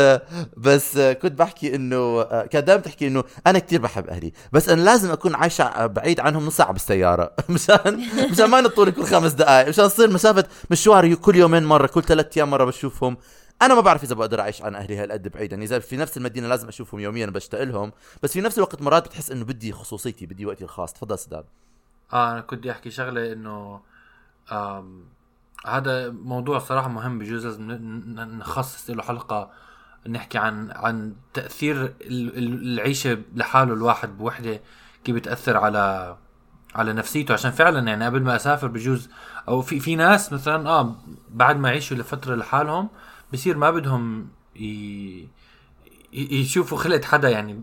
بس 0.57 0.99
كنت 0.99 1.33
بحكي 1.39 1.75
إنه 1.75 2.23
كانت 2.23 2.67
دائما 2.67 2.83
تحكي 2.83 3.07
إنه 3.07 3.25
أنا 3.47 3.59
كتير 3.59 3.81
بحب 3.81 4.07
أهلي 4.09 4.33
بس 4.53 4.69
أنا 4.69 4.81
لازم 4.83 5.11
أكون 5.11 5.35
عايشة 5.35 5.87
بعيد 5.87 6.21
عنهم 6.21 6.47
نص 6.47 6.57
ساعة 6.57 6.73
بالسيارة. 6.73 7.33
مشان 7.49 8.01
مشان 8.31 8.45
ما 8.47 8.61
نطول 8.61 8.91
كل 8.91 9.05
خمس 9.05 9.33
دقائق 9.33 9.69
مشان 9.69 9.89
تصير 9.89 10.11
مسافة 10.11 10.45
مشوار 10.71 11.15
كل 11.15 11.37
يومين 11.37 11.65
مرة 11.65 11.87
كل 11.87 12.03
ثلاث 12.03 12.27
أيام 12.37 12.51
مرة 12.51 12.65
بشوفهم. 12.65 13.17
أنا 13.63 13.75
ما 13.75 13.81
بعرف 13.81 14.05
إذا 14.05 14.15
بقدر 14.15 14.41
أعيش 14.41 14.63
عن 14.63 14.75
أهلي 14.75 14.97
هالقد 14.97 15.29
بعيد 15.29 15.53
يعني 15.53 15.65
إذا 15.65 15.79
في 15.79 15.97
نفس 15.97 16.17
المدينة 16.17 16.49
لازم 16.49 16.69
أشوفهم 16.69 17.01
يوميا 17.01 17.27
بشتاق 17.27 17.63
لهم. 17.63 17.93
بس 18.23 18.33
في 18.33 18.41
نفس 18.41 18.59
الوقت 18.59 18.83
مرات 18.83 19.07
بتحس 19.09 19.31
إنه 19.31 19.45
بدي 19.45 19.73
خصوصيتي 19.73 20.27
بدي 20.27 20.47
وقتي 20.47 20.65
الخاص. 20.65 20.93
تفضل 20.93 21.19
سداد. 21.19 21.45
آه 22.13 22.33
أنا 22.33 22.41
كنت 22.41 22.59
بدي 22.59 22.71
أحكي 22.71 22.91
شغلة 22.91 23.33
إنه 23.33 23.81
هذا 25.67 26.11
موضوع 26.11 26.59
صراحة 26.59 26.89
مهم 26.89 27.19
بجوز 27.19 27.47
لازم 27.47 27.71
نخصص 28.39 28.91
له 28.91 29.03
حلقة 29.03 29.51
نحكي 30.09 30.39
عن 30.39 30.71
عن 30.71 31.15
تأثير 31.35 31.83
ال- 31.83 32.39
ال- 32.39 32.63
العيشة 32.75 33.19
لحاله 33.35 33.73
الواحد 33.75 34.19
بوحدة 34.19 34.61
كيف 35.05 35.17
بتأثر 35.17 35.57
على 35.57 36.17
على 36.75 36.93
نفسيته. 36.93 37.33
عشان 37.35 37.51
فعلا 37.51 37.89
يعني 37.89 38.07
قبل 38.07 38.23
ما 38.23 38.37
أسافر 38.37 38.67
بجوز 38.67 39.09
أو 39.49 39.63
في 39.63 39.81
في 39.81 39.97
ناس 39.97 40.33
مثلا 40.33 40.69
آه 40.69 40.97
بعد 41.31 41.57
ما 41.57 41.69
يعيشوا 41.69 41.97
لفترة 41.97 42.35
لحالهم 42.35 42.89
بصير 43.35 43.57
ما 43.57 43.71
بدهم 43.71 44.29
ي... 44.57 45.29
يشوفوا 46.13 46.79
خلقة 46.79 47.07
حدا 47.07 47.29
يعني 47.31 47.63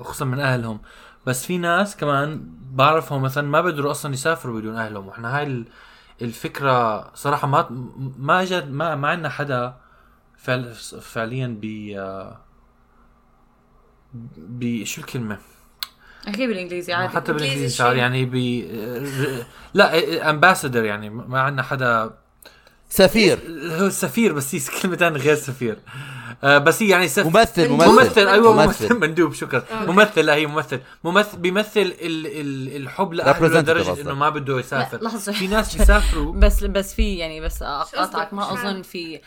خصوصا 0.00 0.24
من 0.24 0.40
أهلهم 0.40 0.80
بس 1.26 1.46
في 1.46 1.58
ناس 1.58 1.96
كمان 1.96 2.50
بعرفهم 2.72 3.22
مثلا 3.22 3.48
ما 3.48 3.60
بيقدروا 3.60 3.90
أصلا 3.90 4.12
يسافروا 4.12 4.60
بدون 4.60 4.76
أهلهم 4.76 5.06
وإحنا 5.06 5.36
هاي 5.38 5.42
ال- 5.42 5.66
الفكرة 6.22 7.10
صراحة 7.14 7.48
ما 7.48 7.66
ما 8.18 8.42
اجت 8.42 8.64
ما 8.70 8.94
ما 8.94 9.08
عندنا 9.08 9.28
حدا 9.28 9.74
فعل 10.38 10.74
فعليا 11.00 11.58
ب 11.62 11.66
ب 14.36 14.84
شو 14.84 15.00
الكلمة؟ 15.00 15.38
احكي 16.28 16.46
بالإنجليزي 16.46 16.92
عادي 16.92 17.08
حتى 17.16 17.32
بالإنجليزي 17.32 17.76
شيء. 17.76 17.92
يعني 17.92 18.24
ب 18.24 18.34
لا 19.74 20.30
امباسادور 20.30 20.84
يعني 20.84 21.10
ما 21.10 21.40
عندنا 21.40 21.62
حدا 21.62 22.18
سفير 22.92 23.38
هو 23.80 23.90
سفير 23.90 24.32
بس 24.32 24.54
هي 24.54 24.60
كلمة 24.82 24.96
ثانية 24.96 25.18
غير 25.20 25.34
سفير 25.34 25.78
آه 26.44 26.58
بس 26.58 26.82
هي 26.82 26.88
يعني 26.88 27.08
سف... 27.08 27.26
ممثل 27.26 27.68
ممثل. 27.68 27.88
ممثل 27.88 28.04
ممثل 28.04 28.28
أيوه 28.28 28.52
ممثل. 28.52 28.84
ممثل 28.84 29.00
مندوب 29.08 29.32
شكرا. 29.32 29.64
ممثل 29.72 30.20
لا 30.26 30.34
هي 30.34 30.46
ممثل 30.46 30.80
ممثل 31.04 31.38
بيمثل 31.38 31.80
ال... 31.80 32.26
ال... 32.26 32.76
الحب 32.76 33.12
لاهله 33.12 33.60
لدرجة. 33.60 34.00
إنه 34.00 34.14
ما 34.14 34.28
بده 34.28 34.58
يسافر 34.58 34.98
لا، 34.98 35.04
لحظة. 35.08 35.32
في 35.32 35.46
ناس 35.46 35.76
بيسافروا 35.76 36.32
بس 36.42 36.64
بس 36.64 36.94
في 36.94 37.16
يعني 37.16 37.40
بس 37.40 37.62
أقاطعك؟ 37.62 38.34
ما 38.34 38.52
أظن. 38.52 38.82
في 38.82 39.20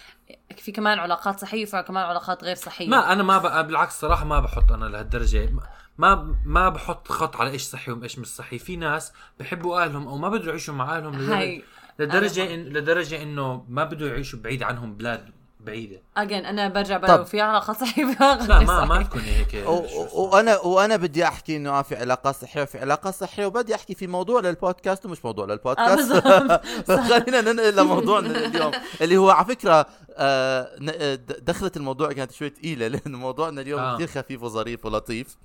في 0.57 0.71
كمان 0.71 0.99
علاقات 0.99 1.39
صحية 1.39 1.63
وفي 1.63 1.83
كمان 1.87 2.03
علاقات 2.03 2.43
غير 2.43 2.55
صحية 2.55 2.87
ما 2.87 3.13
أنا 3.13 3.23
ما 3.23 3.37
ب... 3.37 3.67
بالعكس 3.67 3.99
صراحة 3.99 4.25
ما 4.25 4.39
بحط 4.39 4.71
أنا 4.71 4.85
لهالدرجة 4.85 5.49
ما 5.97 6.35
ما 6.45 6.69
بحط 6.69 7.07
خط 7.07 7.35
على 7.35 7.49
إيش 7.49 7.61
صحي 7.63 7.91
وإيش 7.91 8.19
مش 8.19 8.27
صحي 8.27 8.59
في 8.59 8.75
ناس 8.75 9.11
بحبوا 9.39 9.83
أهلهم 9.83 10.07
أو 10.07 10.17
ما 10.17 10.29
بدهم 10.29 10.49
يعيشوا 10.49 10.73
مع 10.73 10.97
أهلهم 10.97 11.31
هاي 11.31 11.63
لدرجة 11.99 12.53
إن 12.53 12.63
لدرجة 12.63 13.21
إنه 13.21 13.65
ما 13.69 13.83
بدهم 13.83 14.09
يعيشوا 14.09 14.39
بعيد 14.39 14.63
عنهم 14.63 14.93
بلاد 14.93 15.29
بعيدة 15.65 16.01
اجين 16.17 16.45
أنا 16.45 16.67
برجع. 16.67 16.97
بلو 16.97 17.25
في 17.25 17.41
علاقة 17.41 17.73
صحيه 17.73 18.05
في 18.05 18.23
علاقه 18.23 18.45
لا 18.47 18.59
ما 18.59 18.85
ما. 18.85 19.03
تكوني 19.03 19.23
هيك 19.25 19.67
وأنا 20.13 20.57
وأنا 20.59 20.95
بدي 20.95 21.23
أحكي 21.23 21.57
إنه 21.57 21.69
آه 21.69 21.81
في 21.81 21.95
علاقة 21.95 22.31
صحيه 22.31 22.61
وفي 22.61 22.79
علاقة 22.79 23.11
صحيه 23.11 23.45
وبدي 23.45 23.75
أحكي 23.75 23.95
في 23.95 24.07
موضوع 24.07 24.41
للبودكاست 24.41 25.05
ومش 25.05 25.25
موضوع 25.25 25.45
آه 25.45 25.47
للبودكاست 25.47 26.11
بالضبط 26.11 26.61
خلينا 27.11 27.41
ننقل 27.41 27.75
لموضوعنا 27.75 28.45
اليوم 28.45 28.71
اللي 29.01 29.17
هو 29.17 29.29
على 29.29 29.45
فكرة 29.45 29.85
آه 30.17 30.69
آه، 30.89 31.15
دخلت 31.39 31.77
الموضوع 31.77 32.11
كانت 32.11 32.31
شوي 32.31 32.49
ثقيله 32.49 32.87
لأنه 32.87 33.17
موضوعنا 33.17 33.61
اليوم 33.61 33.79
آه. 33.79 33.95
كثير 33.95 34.07
خفيف 34.07 34.43
وظريف 34.43 34.85
ولطيف 34.85 35.37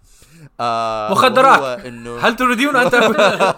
آه 0.61 1.13
مخدرات. 1.13 1.87
هل 2.25 2.37
تريدون 2.37 2.77
أن 2.77 2.91
تأكل 2.91 3.17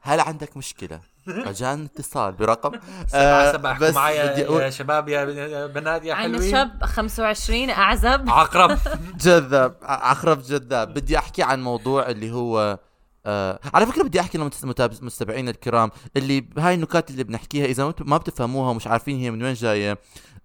هل 0.00 0.20
عندك 0.20 0.56
مشكلة؟ 0.56 1.00
رجاء 1.28 1.84
اتصال 1.84 2.32
برقم. 2.32 2.72
سبعة 3.06 3.52
سبعة 3.52 3.78
بس 3.78 3.82
احكوا 3.82 3.94
معي 4.00 4.28
بدي 4.28 4.40
يا 4.40 4.46
أقول- 4.48 4.62
يا 4.62 4.70
شباب 4.70 5.08
يا 5.08 5.66
بنات 5.66 6.04
يا 6.04 6.14
عن 6.14 6.22
حلوين. 6.34 6.50
شاب 6.50 6.84
25 6.84 7.70
أعزب. 7.70 8.28
عقرب. 8.40 8.78
جذاب 9.20 9.76
ع- 9.82 10.08
عقرب 10.10 10.42
جذاب. 10.42 10.94
بدي 10.94 11.18
أحكي 11.18 11.42
عن 11.42 11.62
موضوع 11.62 12.08
اللي 12.10 12.32
هو 12.32 12.78
آه 13.26 13.60
على 13.74 13.86
فكرة 13.86 14.02
بدي 14.02 14.20
أحكي 14.20 14.38
للمتابعين 14.38 15.48
الكرام 15.48 15.90
اللي 16.16 16.44
هاي 16.58 16.74
النكات 16.74 17.10
اللي 17.10 17.24
بنحكيها 17.24 17.64
إذا 17.66 17.94
ما 18.00 18.16
بتفهموها 18.16 18.70
ومش 18.70 18.86
عارفين 18.86 19.18
هي 19.18 19.30
من 19.30 19.42
وين 19.42 19.54
جاية 19.54 19.98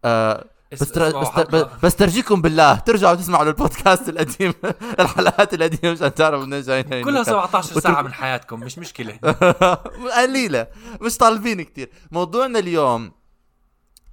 آه 0.06 0.46
بس 0.72 0.80
تر... 0.92 1.08
اسمعوا 1.08 1.24
بس, 1.24 1.30
تر... 1.30 1.36
حلقة. 1.52 1.80
بس 1.84 1.96
ترجيكم 1.96 2.42
بالله 2.42 2.76
ترجعوا 2.76 3.16
تسمعوا 3.16 3.44
البودكاست 3.44 4.10
القديم 4.10 4.54
الحلقات 5.00 5.54
القديمة 5.54 5.94
مشان 5.94 6.14
تعرفوا 6.14 6.46
منين 6.46 6.62
جايين 6.62 6.84
كلها 6.84 7.00
النكات. 7.02 7.26
17 7.26 7.80
ساعة 7.80 8.02
من 8.02 8.14
حياتكم 8.14 8.60
مش 8.60 8.78
مشكلة. 8.80 9.20
قليلة 10.22 10.68
مش 11.02 11.18
طالبين 11.18 11.62
كتير. 11.62 11.90
موضوعنا 12.12 12.60
اليوم 12.60 13.12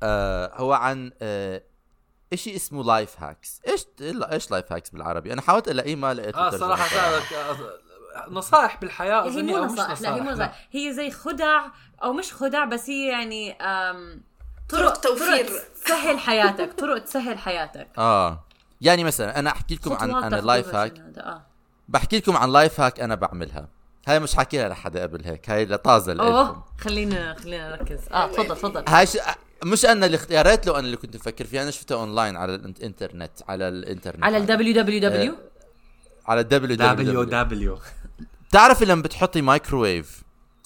آه 0.03 0.53
هو 0.55 0.73
عن 0.73 1.13
آه 1.23 1.63
إشي 2.33 2.57
اسمه 2.57 2.85
life 2.85 3.23
hacks 3.23 3.61
إيش 3.69 3.85
إيش 4.33 4.51
life 4.51 4.73
hacks 4.73 4.91
بالعربي؟ 4.91 5.33
أنا 5.33 5.43
حاولت 5.43 5.69
ألاقيه 5.69 5.97
ما 5.97 6.15
لقيت 6.15 6.35
آه 6.37 6.51
سألك 6.51 6.79
آه، 7.33 7.57
نصائح 8.31 8.81
بالحياة 8.81 9.23
هي 9.25 9.29
اظني 9.29 9.53
مو 9.53 9.65
نصائح 9.65 10.01
لا 10.01 10.15
هي 10.15 10.21
مو 10.21 10.31
نصائح. 10.31 10.69
هي 10.73 10.93
زي 10.93 11.11
خدع 11.11 11.65
أو 12.03 12.13
مش 12.13 12.33
خدع 12.33 12.65
بس 12.65 12.91
هي 12.91 13.09
يعني 13.09 13.53
أم 13.53 14.23
طرق 14.69 14.97
توفير. 14.97 15.47
طرق 15.47 15.63
تسهل 15.85 16.19
حياتك 16.19 16.73
طرق 16.73 16.99
تسهل 16.99 17.39
حياتك. 17.39 17.89
آه. 17.99 18.45
يعني 18.81 19.05
مثلا 19.05 19.39
أنا 19.39 19.51
أحكي 19.51 19.75
لكم 19.75 19.93
عن 19.93 19.99
تاخدوها 20.11 20.39
ال 20.39 20.46
life 20.46 20.75
hack. 20.75 20.99
آه. 21.19 21.43
بحكي 21.89 22.17
لكم 22.19 22.37
عن 22.37 22.53
life 22.53 22.81
hack 22.81 23.01
أنا 23.01 23.15
بعملها. 23.15 23.69
هاي 24.09 24.21
مش 24.21 24.35
حاكيها 24.35 24.69
لحدا 24.69 25.03
قبل 25.03 25.25
هيك 25.25 25.51
هاي 25.51 25.65
لطازة 25.67 26.13
لكم 26.13 26.25
أوه 26.27 26.65
خلينا 26.81 27.35
خلينا 27.35 27.69
نركز. 27.71 27.99
آه 28.13 28.27
تفضل 28.33 28.57
تفضل. 28.57 28.85
هاي 28.89 29.07
ش... 29.07 29.19
مش 29.65 29.85
أنا 29.87 30.07
اللي 30.07 30.17
اخت- 30.17 30.31
يا 30.31 30.43
ريت 30.43 30.67
لو 30.67 30.73
أنا 30.73 30.87
اللي 30.87 30.97
كنت 30.97 31.17
مفكر 31.17 31.45
فيها 31.45 31.63
أنا 31.63 31.71
شفتها 31.71 31.95
اونلاين 31.95 32.37
على 32.37 32.55
الانترنت 32.55 33.31
على 33.49 33.69
الإنترنت. 33.69 34.25
على 34.25 34.37
ال 34.37 34.47
www 34.47 35.35
على 36.27 36.41
الدبليو 36.41 36.77
دبليو 36.77 36.95
دبليو 36.95 37.23
دبليو 37.25 37.79
بتعرفي 38.49 38.85
لما 38.85 39.03
بتحطي 39.03 39.43
مايكروويف 39.43 40.23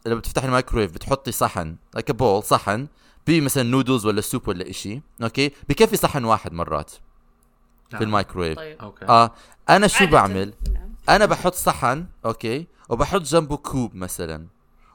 لما 0.07 0.19
بتفتحي 0.19 0.47
المايكروويف 0.47 0.93
بتحطي 0.93 1.33
صحن 1.33 1.77
like 1.95 2.11
bowl 2.11 2.43
صحن 2.43 2.87
بي 3.27 3.41
مثلا 3.41 3.63
نودلز 3.63 4.07
ولا 4.07 4.21
soup 4.21 4.49
ولا 4.49 4.71
إشي 4.71 5.03
okay؟ 5.23 5.53
بكفي 5.69 5.97
صحن 5.97 6.25
واحد 6.25 6.53
مرات 6.53 6.91
في 7.91 8.05
المايكروويف 8.05 8.57
طيب. 8.57 8.79
okay. 8.79 9.05
آه 9.05 9.31
أنا 9.71 9.87
شو. 9.87 10.07
بعمل؟ 10.07 10.55
نعم. 10.75 10.95
أنا 11.09 11.27
بحط 11.27 11.55
صحن 11.55 12.07
okay؟ 12.25 12.67
وبحط 12.89 13.21
جنبه 13.23 13.57
كوب 13.57 13.95
مثلا. 13.95 14.47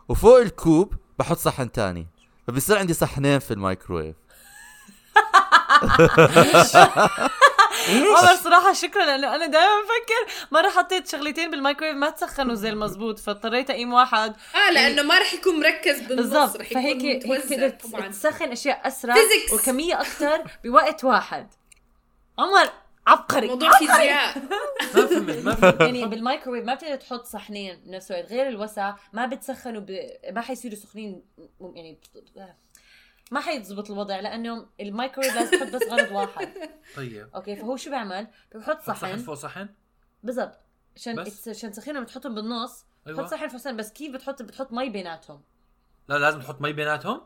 وفوق 0.10 0.38
الكوب 0.40 0.94
بحط 1.20 1.38
صحن 1.38 1.72
تاني. 1.72 2.08
فبصير 2.48 2.78
عندي 2.78 2.94
صحنين 2.94 3.40
في 3.40 3.52
المايكروويف 3.52 4.16
عمر 7.90 8.36
صراحة 8.36 8.74
شكرا 8.74 9.06
لأنه 9.06 9.36
أنا 9.36 9.46
دائما 9.46 9.82
بفكر 9.82 10.48
مرة 10.52 10.70
حطيت 10.70 11.08
شغلتين 11.08 11.52
بالمايكرويف 11.52 11.96
ما 11.96 12.10
تسخنوا 12.10 12.56
زي 12.56 12.70
المزبوط 12.70 13.20
فاضطريت 13.20 13.70
أقيم 13.70 13.94
واحد. 13.94 14.36
آه 14.56 14.72
لأنه 14.72 15.02
ما 15.02 15.20
رح 15.20 15.34
يكون 15.34 15.60
مركز 15.60 16.00
بالنص 16.02 16.22
بالضبط. 16.22 16.58
رح 16.62 16.72
يكون 16.72 16.82
فهيك 16.84 17.02
هيك 17.04 17.26
متوزع 17.26 17.70
طبعا. 17.70 18.08
تسخن 18.08 18.52
أشياء 18.52 18.88
أسرع 18.88 19.16
Physics. 19.16 19.54
وكمية 19.54 20.02
أكثر 20.02 20.44
بوقت 20.64 21.04
واحد. 21.04 21.48
عمر 22.40 22.70
عبقري 23.08 23.48
موضوع 23.48 23.78
فيزياء. 23.78 24.38
ما 24.96 25.06
فهمت 25.08 25.46
ما 25.46 25.56
فهمت. 25.56 25.82
يعني 25.82 26.06
بالمايكرويف 26.06 26.66
ما 26.66 26.74
بتقدر 26.74 26.96
تحط 26.96 27.26
صحنين 27.26 27.82
بنفس 27.86 28.12
الوقت 28.12 28.26
غير 28.32 28.48
الوسع 28.48 28.94
ما 29.14 29.26
بتسخنوا 29.26 29.82
ب... 29.82 30.10
ما 30.32 30.42
حيصيروا 30.42 30.76
سخنين 30.78 31.24
يعني 31.76 32.00
ما 33.32 33.40
حيتزبط 33.40 33.92
الوضع 33.92 34.20
لأنه 34.20 34.66
المايكرويف 34.82 35.36
لازم 35.36 35.60
تحط 35.60 35.76
بس 35.76 35.88
غرض 35.90 36.12
واحد. 36.12 36.50
طيب. 36.98 37.30
okay 37.36 37.56
فهو 37.56 37.78
شو 37.78 37.90
بيعمل؟ 37.90 38.28
بحط 38.56 38.82
صحن. 38.82 38.96
صحن. 39.00 39.18
فوق 39.18 39.36
صحن؟ 39.36 39.70
بالضبط. 40.24 40.60
عشان 40.96 41.24
بس؟ 41.24 41.48
عشان 41.48 41.72
تسخنهم 41.72 42.04
بتحطهم 42.04 42.36
بالنص. 42.36 42.86
أيوة. 43.08 43.18
بتحط 43.18 43.32
صحن 43.32 43.48
في 43.48 43.58
صحن 43.58 43.78
بس 43.78 43.92
كيف 43.92 44.14
بتحط 44.14 44.42
بتحط 44.42 44.74
مي 44.74 44.90
بيناتهم؟ 44.90 45.42
لا 46.08 46.18
لازم 46.18 46.42
تحط 46.42 46.62
مي 46.62 46.74
بيناتهم؟ 46.74 47.22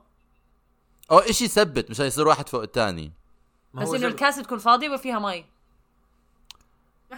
أو 1.11 1.19
إشي 1.19 1.45
يثبت 1.45 1.89
مشان 1.89 2.05
يصير 2.05 2.27
واحد 2.27 2.49
فوق 2.49 2.61
الثاني 2.61 3.11
ما 3.73 3.81
بس 3.81 3.93
إنه 3.93 4.07
الكاسة 4.07 4.43
تكون 4.43 4.57
فاضية 4.57 4.89
وفيها 4.89 5.19
مي؟ 5.19 5.45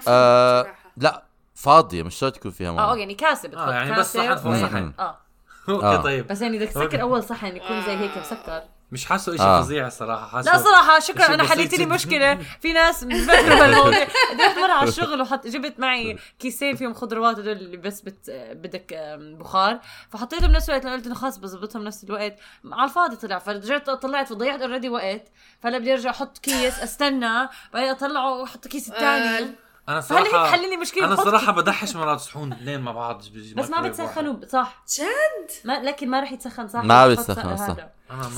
آه. 0.08 0.76
لا 0.98 1.24
فاضية 1.56 2.04
مش 2.04 2.16
شرط 2.16 2.38
يكون 2.38 2.52
فيها 2.52 2.70
آه 2.70 2.94
مي 2.94 3.00
يعني 3.00 3.14
كاسة 3.14 3.50
بتحط. 3.50 3.62
آه، 3.62 3.74
يعني 3.74 3.92
بس 3.92 4.18
كاسة 4.18 4.36
صحن 4.36 4.36
فوق 4.36 4.56
صحن. 4.56 4.94
آه. 5.00 5.18
okay 5.70 5.86
آه. 5.86 6.02
طيب. 6.02 6.28
بس 6.28 6.42
يعني 6.42 6.58
بدك. 6.58 6.70
تسكر 6.70 7.02
اول 7.02 7.24
صحن 7.24 7.56
يكون 7.56 7.82
زي 7.82 7.98
هيك 7.98 8.18
مسكر. 8.18 8.64
مش 8.92 9.06
حاسه 9.06 9.36
إشي 9.36 9.44
آه. 9.44 9.62
فظيع 9.62 9.88
الصراحة 9.88 10.28
حاسه 10.28 10.52
لا 10.52 10.58
صراحة 10.58 11.00
شكرا 11.00 11.26
شيء 11.26 11.34
أنا 11.34 11.44
حليت 11.44 11.72
لي 11.74 11.86
جداً. 11.86 11.96
مشكلة. 11.96 12.36
في 12.62 12.74
ناس 12.74 13.04
بفكروا 13.04 13.60
بالموضوع 13.60 13.90
رحت 14.46 14.58
مرة 14.60 14.72
على 14.72 14.90
الشغل 14.90 15.22
وحط 15.22 15.48
جبت 15.48 15.80
معي 15.80 16.18
كيسين 16.40 16.76
فيهم 16.76 16.94
خضروات 16.94 17.40
هدول 17.40 17.52
اللي 17.58 17.78
بس 17.78 18.02
بت... 18.02 18.30
بدك 18.54 18.94
بخار. 19.40 19.80
فحطيتهم 20.10 20.52
بنفس 20.52 20.70
الوقت 20.70 20.86
قلت 20.88 21.06
إنه 21.06 21.16
خلص 21.16 21.38
بظبطهم 21.38 21.84
نفس 21.84 22.04
الوقت. 22.04 22.36
على 22.72 22.90
الفاضي 22.90 23.16
طلع. 23.16 23.40
فرجعت 23.40 23.90
طلعت 23.90 24.32
وضيعت 24.32 24.62
already 24.62 24.90
وقت. 24.90 25.28
فهلا 25.64 25.78
بدي 25.78 25.94
أرجع 25.94 26.10
أحط 26.10 26.38
كيس 26.38 26.80
أستنى. 26.80 27.50
بعدين 27.74 27.90
أطلعه 27.90 28.34
وأحط 28.34 28.66
الكيس 28.66 28.90
الثاني 28.90 29.48
أنا 29.90 29.98
هيك 29.98 30.06
صراحة 30.06 30.52
حل 30.52 30.70
لي 30.70 30.78
مشكلة 30.78 31.06
أنا 31.06 31.16
بحط 31.16 31.26
صراحة 31.26 31.52
بدحش 31.52 31.96
مرات 31.96 32.20
صحون 32.20 32.54
اثنين 32.54 32.82
مع 32.82 32.92
بعض 32.92 33.22
بس 33.56 33.70
ما 33.70 33.82
بتسخنوا 33.82 34.36
صح. 34.50 34.84
جد؟ 34.98 35.52
ما 35.66 35.84
لكن 35.84 36.10
ما 36.10 36.20
رح 36.24 36.32
يتسخن 36.32 36.68
صح. 36.68 36.84
ما 36.84 37.04
هذا. 37.04 37.90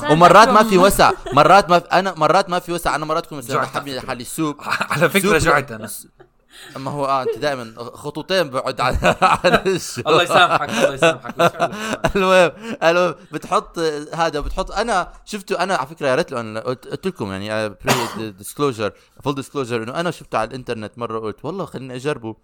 صح. 0.02 0.12
ومرات 0.12 0.48
ما 0.48 0.64
في. 0.64 0.78
وسع 0.78 1.12
مرات 1.34 1.70
ما 1.70 1.80
في 1.80 1.86
أنا 1.86 2.14
مرات 2.18 2.50
ما 2.50 2.60
في 2.60 2.72
وسع. 2.72 2.96
أنا 2.96 3.06
مرات 3.06 3.26
كنت 3.26 3.34
مثلا 3.38 3.54
جوعت 3.56 3.68
بحب 3.68 3.88
على 4.92 5.10
soup 5.10 5.20
soup- 5.20 5.36
جعت 5.36 5.72
أنا. 5.72 5.90
أما 6.76 6.92
هو 6.92 7.06
آه 7.06 7.24
أنت 7.24 7.38
دائما 7.38 7.74
خطوتين 7.78 8.50
بعد 8.50 8.82
عن. 8.82 8.96
الله 10.08 10.24
يسامحك 10.24 10.70
الله 10.70 10.94
يسامحك. 10.94 11.34
المهم 12.16 12.52
المهم 12.84 13.16
بتحط 13.32 13.80
هذا 14.14 14.40
بتحط 14.40 14.72
أنا 14.72 15.14
شفته 15.26 15.64
أنا 15.64 15.76
على 15.76 15.88
فكرة 15.88 16.08
يا 16.08 16.16
ريت 16.16 16.34
أنا 16.34 16.60
قلت, 16.60 16.88
قلت 16.88 17.08
لكم 17.08 17.32
يعني 17.32 17.76
disclosure 18.18 18.92
full 19.24 19.36
disclosure 19.36 19.84
إنه 19.84 20.00
أنا 20.00 20.12
شفته 20.12 20.38
على 20.38 20.48
الإنترنت 20.50 20.98
مرة 20.98 21.20
قلت 21.20 21.46
والله 21.46 21.66
خليني 21.66 21.96
أجربه 21.96 22.36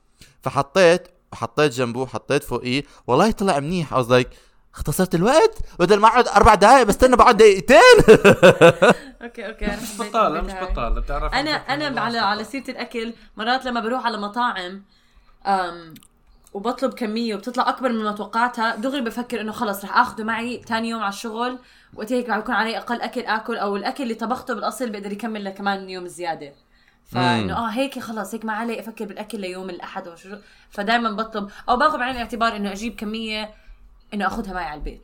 فحطيت 0.42 1.08
حطيت 1.34 1.74
جنبه 1.74 2.06
حطيت 2.06 2.44
فوقيه 2.44 2.84
والله 3.08 3.32
طلع 3.32 3.60
منيح 3.60 3.94
I 3.94 3.98
was 3.98 4.10
like 4.10 4.28
اختصرت 4.76 5.16
الوقت؟ 5.16 5.58
بدل 5.80 6.00
ما 6.00 6.08
اقعد 6.08 6.28
أربع 6.28 6.56
دقائق 6.56 6.84
بستنى 6.84 7.16
بعد 7.16 7.38
دقيقتين. 7.38 7.78
أوكي 9.24 9.48
أوكي 9.48 9.66
أنا 9.66 9.82
مش 9.82 9.98
بطالة 10.00 10.42
مش. 10.42 10.54
بطالة 10.54 11.02
بتعرف 11.02 11.34
أنا 11.34 11.52
أنا 11.52 12.02
على 12.02 12.18
على 12.18 12.44
سيرة 12.44 12.72
الأكل 12.72 13.14
مرات 13.38 13.66
لما 13.66 13.80
بروح 13.80 14.06
على 14.06 14.18
مطاعم 14.18 14.84
أم 15.46 15.94
وبطلب 16.54 16.94
كمية 16.94 17.36
وبتطلع 17.36 17.70
أكبر 17.70 17.92
مما 17.92 18.12
توقعتها 18.12 18.76
دغري 18.76 19.02
بفكر 19.02 19.42
إنه 19.42 19.52
خلص 19.52 19.86
رح 19.86 19.98
آخده 19.98 20.24
معي 20.24 20.62
ثاني 20.68 20.90
يوم 20.90 21.02
على 21.02 21.10
الشغل 21.10 21.60
وقت 21.94 22.14
هيك 22.14 22.30
رح 22.30 22.38
يكون 22.38 22.56
علي 22.56 22.78
أقل 22.78 23.02
أكل 23.02 23.22
آكل 23.22 23.58
أو 23.58 23.76
الأكل 23.76 24.04
اللي 24.04 24.14
طبخته 24.14 24.54
بالأصل 24.54 24.90
بقدر 24.90 25.12
يكمل 25.12 25.46
لكمان 25.46 25.90
يوم 25.90 26.08
زيادة. 26.08 26.54
فإنه 27.06 27.58
آه 27.58 27.70
هيك 27.70 28.00
خلص 28.00 28.34
هيك 28.34 28.46
ما 28.46 28.54
علي 28.54 28.80
أفكر 28.80 29.06
بالأكل 29.06 29.40
ليوم 29.40 29.70
الأحد 29.70 30.08
وشو 30.08 30.30
فدائما 30.70 31.12
بطلب 31.12 31.50
أو 31.70 31.78
باخذ 31.78 31.98
بعين 31.98 32.16
الاعتبار 32.16 32.56
إنه 32.56 32.72
أجيب 32.72 32.96
كمية 32.96 33.50
إنه 34.14 34.28
أخذها 34.28 34.54
معي 34.54 34.66
على 34.66 34.80
البيت. 34.80 35.02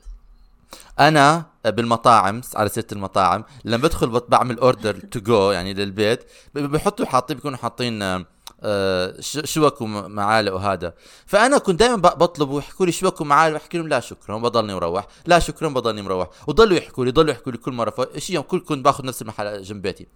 أنا 1.00 1.46
بالمطاعم 1.66 2.42
على 2.56 2.70
سيرة 2.70 2.88
المطاعم 2.92 3.44
لما 3.66 3.78
بدخل 3.78 4.22
بعمل 4.30 4.60
order 4.60 5.00
to 5.00 5.20
go 5.20 5.52
يعني 5.52 5.74
للبيت 5.74 6.24
بحطوا 6.56 7.06
حاطين 7.06 7.36
بيكونوا 7.36 7.58
حاطين 7.58 8.26
آه، 8.64 9.16
شوك 9.22 9.82
ومعالق 9.82 10.54
وهذا. 10.54 10.94
فأنا 11.26 11.58
كنت 11.58 11.80
دائما 11.80 11.96
بطلب 11.96 12.50
ويحكوا 12.50 12.86
لي 12.86 12.92
شوك 12.92 13.22
ومعالق 13.22 13.56
بحكي 13.56 13.78
لهم 13.78 13.88
لا 13.88 14.00
شكرا 14.00 14.38
بضلني 14.38 14.76
مروح. 14.76 15.08
لا 15.26 15.40
شكرا 15.40 15.70
بضلني 15.70 16.02
مروح. 16.02 16.28
وضلوا 16.48 16.78
يحكوا 16.78 17.06
لي 17.06 17.12
ضلوا 17.12 17.32
يحكوا 17.32 17.52
لي 17.52 17.58
كل 17.58 17.72
مرة. 17.72 17.90
فشي 17.90 18.34
يوم 18.34 18.44
كل 18.44 18.60
كنت 18.60 18.86
باخذ 18.86 19.06
نفس 19.06 19.22
المحل 19.22 19.62
جنب 19.62 19.82
بيتي. 19.82 20.08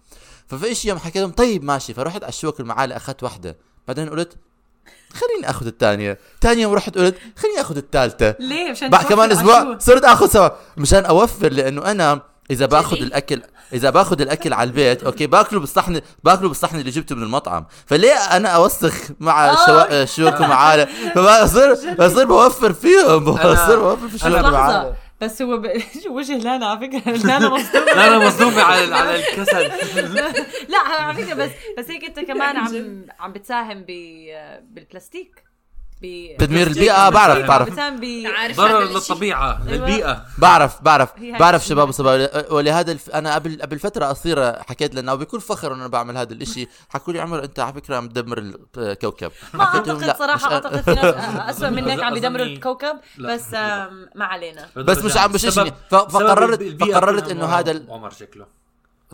ففي 0.46 0.88
يوم 0.88 0.98
حكيت 0.98 1.16
لهم 1.16 1.30
طيب 1.30 1.64
ماشي. 1.64 1.94
فرحت 1.94 2.22
على 2.22 2.28
الشوك 2.28 2.58
والمعالق 2.58 2.96
أخذت 2.96 3.22
واحدة. 3.22 3.56
بعدين 3.88 4.08
قلت 4.08 4.36
خليني 5.14 5.50
آخذ 5.50 5.66
الثانية. 5.66 6.18
ثاني 6.42 6.62
يوم 6.62 6.74
رحت 6.74 6.98
قلت 6.98 7.14
خليني 7.36 7.60
آخذ 7.60 7.76
الثالثة. 7.76 8.34
ليه؟ 8.40 8.70
مشان 8.70 8.90
بعد 8.90 9.04
كمان 9.04 9.30
أسبوع 9.32 9.62
شو؟ 9.62 9.78
صرت 9.78 10.04
آخذ 10.04 10.28
سوا. 10.28 10.48
مشان 10.76 11.04
أوفر 11.04 11.52
لأنه 11.52 11.90
أنا 11.90 12.20
إذا 12.50 12.66
باخذ. 12.66 12.96
الأكل 12.96 13.42
إذا 13.72 13.90
باخذ 13.90 14.20
الأكل 14.20 14.52
على 14.52 14.66
البيت 14.66 15.04
أوكي 15.04 15.26
باكله 15.26 15.60
بالصحن 15.60 16.00
باكله 16.24 16.48
بالصحن 16.48 16.78
اللي 16.78 16.90
جبته 16.90 17.14
من 17.14 17.22
المطعم. 17.22 17.66
فليه 17.86 18.14
أنا 18.14 18.48
أوسخ 18.48 18.94
مع 19.20 19.50
آه. 19.50 19.66
شوا... 19.66 20.04
شوك 20.04 20.40
ومعالق 20.40 20.88
فبصير 21.14 21.74
بصير 21.98 22.24
بوفر 22.24 22.72
فيهم 22.72 23.24
بصير 23.24 23.80
بوفر 23.80 24.08
في 24.08 24.14
الشوك 24.14 24.30
لحظة. 24.30 24.44
والمعالق 24.44 24.94
بس 25.20 25.42
هو 25.42 25.58
ب... 25.58 25.66
وجه 26.16 26.36
لانا 26.36 26.66
على 26.66 26.80
فكرة. 26.80 27.12
لانا 27.26 27.48
مصدومة 27.48 27.84
لا 27.86 28.06
أنا 28.06 28.26
مصدومه 28.26 28.62
على 28.62 28.94
على 28.94 29.16
الكسل. 29.16 29.62
لا 30.72 30.78
على 30.78 31.24
فكرة 31.24 31.34
بس 31.34 31.50
بس 31.78 31.90
هيك 31.90 32.04
انت 32.04 32.20
كمان 32.20 32.56
عم 32.56 33.06
عم 33.18 33.32
بتساهم 33.32 33.84
ب... 33.88 33.92
بالبلاستيك. 34.62 35.44
تدمير 36.38 36.66
البيئة 36.66 36.92
آه 36.92 37.08
بعرف 37.08 37.46
بعرف 37.46 37.68
ضرر؟ 38.56 38.84
للطبيعة 38.84 39.60
للبيئة 39.66 40.24
بعرف 40.38 40.82
بعرف 40.82 41.10
بعرف. 41.38 41.66
شباب 41.66 41.88
وصبايا 41.88 42.52
ولهذا 42.52 42.92
الف... 42.92 43.10
أنا 43.10 43.34
قبل 43.34 43.58
قبل 43.62 43.78
فترة 43.78 44.06
قصيره 44.06 44.62
حكيت 44.68 44.94
لنا 44.94 45.12
وبكل 45.12 45.40
فخر 45.40 45.68
إنه 45.72 45.80
أنا 45.80 45.88
بعمل 45.88 46.16
هذا 46.16 46.32
الإشي 46.32 46.68
حكوا 46.88 47.12
لي 47.12 47.20
عمر 47.20 47.44
أنت 47.44 47.58
على 47.60 47.72
فكرة 47.72 47.96
عم 47.96 48.08
تدمر 48.08 48.52
الكوكب 48.78 49.32
ما 49.54 49.64
أعتقد 49.64 49.88
لا، 49.88 49.94
مش 50.12 50.16
صراحة 50.18 50.46
أنا. 50.46 50.54
أعتقد 50.54 50.80
في 50.80 50.94
ناس 50.94 51.14
اسوء 51.56 51.70
منك 51.70 52.02
عم 52.02 52.16
يدمروا 52.16 52.46
الكوكب. 52.46 52.96
بس 53.18 53.52
ما 54.14 54.24
علينا 54.24 54.68
بس 54.76 54.98
مش 54.98 55.16
عم 55.16 55.32
ف... 55.32 55.94
فقررت 55.94 56.82
فقررت 56.82 57.30
إنه 57.30 57.44
هذا. 57.46 57.82
عمر 57.88 58.10
شكله 58.10 58.46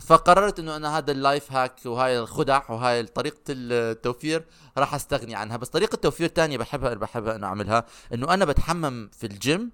فقررت 0.01 0.59
إنه 0.59 0.75
أنا 0.75 0.97
هذا 0.97 1.11
ال 1.11 1.19
life 1.19 1.51
hack 1.51 1.75
وهاي 1.85 2.19
الخدع 2.19 2.61
وهاي 2.69 3.03
طريقة 3.03 3.39
التوفير 3.49 4.45
راح 4.77 4.93
أستغني 4.93 5.35
عنها. 5.35 5.57
بس 5.57 5.69
طريقة 5.69 5.95
توفير 5.95 6.27
تانية 6.27 6.57
بحبها 6.57 6.93
بحبها 6.93 7.35
إنه 7.35 7.47
أعملها 7.47 7.85
إنه 8.13 8.33
أنا 8.33 8.45
بتحمم 8.45 9.09
في 9.19 9.27
الجيم 9.27 9.71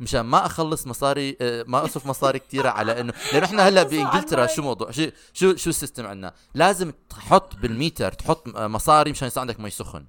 مشان 0.00 0.20
ما 0.20 0.46
أخلص 0.46 0.86
مصاري 0.86 1.36
آه، 1.40 1.64
ما 1.68 1.84
اصرف 1.84 2.06
مصاري 2.06 2.38
كثيره 2.38 2.68
على 2.68 3.00
إنه 3.00 3.12
لأنه 3.32 3.46
إحنا 3.46 3.68
هلأ 3.68 3.82
بإنجلترا 3.82 4.46
شو 4.46 4.62
موضوع؟ 4.62 4.90
شو 4.90 5.10
شو 5.32 5.56
شو 5.56 5.70
ال 5.70 5.75
system 5.75 6.06
عندنا؟ 6.06 6.32
لازم 6.54 6.92
تحط 7.10 7.56
بالميتر 7.56 8.12
تحط 8.12 8.56
آه، 8.56 8.66
مصاري 8.66 9.10
مشان 9.10 9.28
يصير 9.28 9.40
عندك 9.40 9.60
مي 9.60 9.70
سخن. 9.70 10.04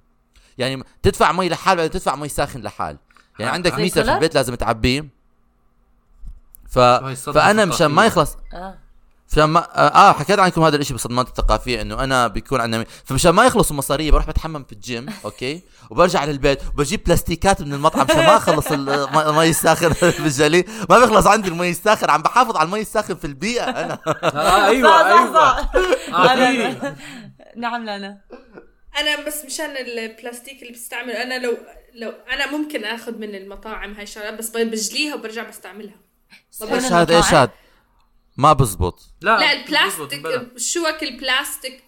يعني 0.58 0.84
تدفع 1.02 1.32
مي 1.32 1.48
لحال 1.48 1.76
بعدين 1.76 1.90
تدفع 1.90 2.16
مي 2.16 2.28
ساخن 2.28 2.60
لحال. 2.60 2.98
يعني 3.38 3.50
آه، 3.50 3.54
عندك 3.54 3.72
آه. 3.72 3.76
ميتر 3.76 4.04
في؟ 4.04 4.14
البيت 4.14 4.34
لازم 4.34 4.54
تعبيه. 4.54 5.08
ف... 6.68 6.78
فأنا 6.78 7.64
مشان 7.64 7.86
ما. 7.86 8.06
يخلص 8.06 8.36
آه. 8.52 8.78
فمشان 9.34 9.44
ما 9.44 9.68
آه 9.96 10.12
حكيت 10.12 10.38
عنكم 10.38 10.62
هذا 10.62 10.76
الإشي 10.76 10.92
بالصدمات 10.92 11.28
الثقافية 11.28 11.82
إنه 11.82 12.04
أنا 12.04 12.28
بيكون 12.28 12.60
عندنا 12.60 12.84
فمشان 13.04 13.30
ما 13.30 13.44
يخلصوا 13.46 13.76
مصاري 13.76 14.10
بروح 14.10 14.26
بتحمم 14.26 14.64
في 14.64 14.72
الجيم 14.72 15.06
أوكي؟ 15.24 15.60
وبرجع 15.90 16.24
للبيت 16.24 16.58
وبجيب 16.74 17.04
بلاستيكات 17.04 17.62
من 17.62 17.74
المطعم 17.74 18.06
مشان 18.06 18.18
ما 18.18 18.36
أخلص 18.36 18.72
الم- 18.72 19.18
المي 19.18 19.50
الساخن 19.50 19.88
بالجلي 20.22 20.64
ما 20.90 20.98
بيخلص 20.98 21.26
عندي 21.26 21.48
المي 21.48 21.70
الساخن 21.70 22.10
عم 22.10 22.22
بحافظ 22.22 22.56
على 22.56 22.66
المي 22.66 22.80
الساخن 22.80 23.14
في 23.14 23.24
البيئة 23.24 23.64
أنا. 23.64 23.98
آه 24.22 24.66
أيوه 24.66 25.32
صح 25.32 25.32
صح 25.32 25.70
أيوه. 26.10 26.74
صح. 26.80 26.84
آه،. 26.84 26.96
نعم 27.56 27.84
لانا 27.84 28.20
أنا 28.98 29.26
بس 29.26 29.44
مشان 29.44 29.70
البلاستيك 29.76 30.62
اللي 30.62 30.72
بستعمله 30.72 31.22
أنا 31.22 31.38
لو 31.38 31.56
لو 31.94 32.12
أنا 32.32 32.50
ممكن 32.50 32.84
آخذ 32.84 33.18
من 33.18 33.34
المطاعم 33.34 33.92
هاي 33.92 34.02
الشغلات 34.02 34.34
بس 34.34 34.50
بجليها 34.50 35.14
وبرجع 35.14 35.48
بستعملها. 35.48 35.94
إيش 36.62 36.84
هذا؟ 36.84 37.16
إيش 37.16 37.34
هذا؟ 37.34 37.50
ما 38.36 38.52
بزبط. 38.52 39.00
لا 39.20 39.38
لا 39.38 39.52
البلاستيك 39.52 40.20
بلا. 40.20 40.46
شوك 40.56 41.02
البلاستيك 41.02 41.82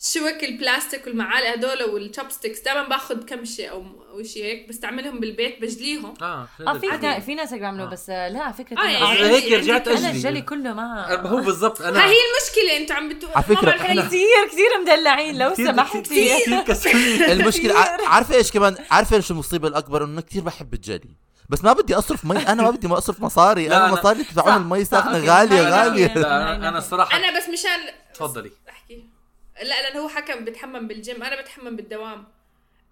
شوك 0.00 0.44
البلاستيك 0.44 1.06
والمعالق 1.06 1.48
هدول 1.50 1.82
وال 1.82 1.95
chopsticks 1.95 2.60
دائما 2.60 2.88
باخذ 2.88 3.24
كمشه 3.24 3.66
أو 3.66 3.84
أو 4.10 4.22
شيء 4.22 4.44
هيك 4.44 4.68
بستعملهم 4.68 5.20
بالبيت 5.20 5.62
بجليهم. 5.62 6.14
آه 6.22 6.48
آه 6.66 6.78
في 6.78 6.86
نا- 6.86 7.20
في 7.20 7.34
ناس 7.34 7.52
هيك 7.52 7.60
بيعملوا 7.60 7.86
بس 7.86 8.10
آه، 8.10 8.28
لا 8.28 8.52
فكرة 8.52 8.78
آه، 8.78 8.82
إنه 8.82 8.90
يعني 8.90 9.04
أعرف- 9.18 9.20
هيك 9.22 9.52
رجعت 9.52 9.88
عندي- 9.88 10.00
أنا 10.00 10.08
أجلي. 10.08 10.16
الجلي 10.18 10.42
كله 10.42 10.72
ما 10.74 11.20
هو 11.28 11.36
بالضبط 11.40 11.82
أنا 11.82 11.98
هاي 12.04 12.08
هي 12.10 12.14
المشكلة 12.14 12.76
أنتوا 12.76 12.96
عم 12.96 13.08
بتقولوا 13.08 13.36
على 13.36 13.44
فكرة 13.44 13.70
ماما 13.76 14.02
إحنا- 14.02 14.06
كثير 14.06 14.46
كثير 14.52 14.80
مدلعين 14.82 15.38
لو 15.38 15.52
كتير 15.52 16.60
كسولين 16.60 17.22
المشكلة 17.40 17.74
عارفه 18.06 18.34
إيش 18.34 18.52
كمان؟ 18.52 18.76
عارفه 18.90 19.16
إيش 19.16 19.30
المصيبة 19.30 19.68
الأكبر؟ 19.68 20.04
إنه 20.04 20.20
كثير 20.20 20.42
بحب 20.42 20.74
الجلي. 20.74 21.16
بس 21.48 21.64
ما 21.64 21.72
بدي 21.72 21.94
أصرف 21.94 22.24
مي 22.24 22.48
أنا 22.48 22.62
ما 22.62 22.70
بدي 22.70 22.88
ما 22.88 22.98
أصرف 22.98 23.20
مصاري 23.20 23.66
أنا 23.66 23.92
مصاري 23.92 24.24
تدفعون 24.24 24.56
المي 24.56 24.84
ساخنة. 24.84 25.18
غالية 25.18 25.62
غالية. 25.62 26.06
أنا 26.16 26.68
أنا 26.68 26.78
الصراحه 26.78 27.16
أنا 27.16 27.38
بس 27.38 27.48
مشان 27.48 27.80
تفضلي. 28.14 28.50
أحكي. 28.68 29.04
لا 29.62 29.82
لأن 29.82 29.96
هو 29.96 30.08
حكم 30.08 30.44
بتحمم 30.44 30.88
بالجيم 30.88 31.22
أنا 31.22 31.40
بتحمم 31.40 31.76
بالدوام. 31.76 32.24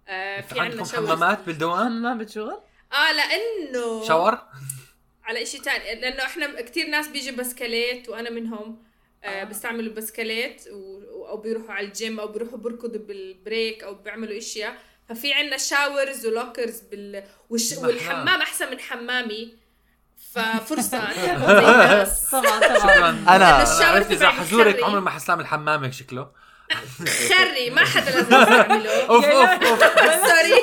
آه 0.07 0.41
في 0.41 0.59
عندنا 0.59 0.83
shower 0.83 1.07
حمامات 1.07 1.39
بالدوام؟ 1.45 2.01
ما 2.01 2.13
بتشغل؟ 2.13 2.59
آه 2.93 3.11
لأنه 3.11 4.07
shower؟ 4.07 4.37
على 5.23 5.45
شيء 5.45 5.61
ثاني 5.61 6.01
لأنه 6.01 6.23
إحنا 6.23 6.61
كثير 6.61 6.87
ناس 6.87 7.07
بيجي 7.07 7.31
بسكليت 7.31 8.09
وأنا 8.09 8.29
منهم 8.29 8.83
آه 9.23 9.43
بيستعملوا 9.43 9.93
بسكليت 9.93 10.63
و... 10.71 11.01
أو 11.27 11.37
بيروحوا 11.37 11.71
على 11.71 11.87
الجيم 11.87 12.19
أو 12.19 12.27
بيروحوا 12.27 12.57
بركضوا 12.57 12.99
بال 12.99 13.23
break 13.23 13.83
أو 13.83 13.93
بيعملوا 13.95 14.37
إشياء. 14.37 14.77
ففي 15.09 15.33
عندنا 15.33 15.57
showers 15.57 16.25
و 16.25 16.32
lockers 16.32 16.79
بال 16.91 17.23
والش... 17.49 17.73
والحمام 17.77 18.41
أحسن 18.41 18.71
من 18.71 18.79
حمامي. 18.79 19.55
ففرصة. 20.33 20.99
طبعا 22.31 22.77
طبعا. 22.77 23.25
أنا- 23.25 23.81
عرفت 23.81 24.11
إذا 24.11 24.29
حزورك. 24.29 24.83
عمري 24.83 25.01
ما 25.01 25.09
حستعمل 25.09 25.47
حمامك 25.47 25.93
شكله. 25.93 26.27
خري 27.29 27.69
ما 27.69 27.85
حدا 27.85 28.11
لازم 28.11 28.41
يستعمله. 28.41 29.05
أوف 29.09 29.25
أوف 29.25 29.63
أوف. 29.63 30.29
سوري 30.29 30.61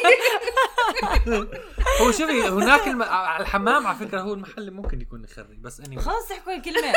هو 2.03 2.13
شوفي 2.13 2.49
هناك 2.49 2.87
الم... 2.89 3.03
على 3.03 3.43
الحمام 3.43 3.87
على 3.87 3.97
فكرة 3.99 4.21
هو 4.21 4.33
المحل 4.35 4.53
اللي 4.59 4.71
ممكن 4.71 5.01
يكون 5.01 5.27
خري 5.37 5.59
بس 5.61 5.81
اني 5.81 6.01
خلص 6.01 6.31
احكوا 6.33 6.53
الكلمة 6.53 6.93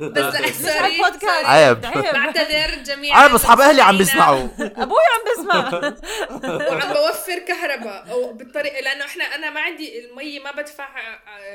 بس 0.00 0.34
sorry 0.34 0.52
sorry. 0.52 1.02
عيب. 1.44 1.80
بعتذر 1.80 2.82
جميعا. 2.82 3.22
عيب 3.22 3.34
اصحاب 3.34 3.60
أهلي 3.60 3.82
عم 3.82 3.98
بيسمعوا. 3.98 4.48
أبوي 4.60 4.98
عم 5.14 5.22
بسمع 5.38 5.70
وعم 6.70 6.92
بوفر 6.92 7.38
كهرباء. 7.48 8.10
أو 8.10 8.32
بالطريقة 8.32 8.80
لأنه 8.80 9.04
إحنا 9.04 9.24
أنا 9.24 9.50
ما 9.50 9.60
عندي 9.60 10.04
المي 10.04 10.38
ما 10.38 10.50
بدفع 10.52 10.88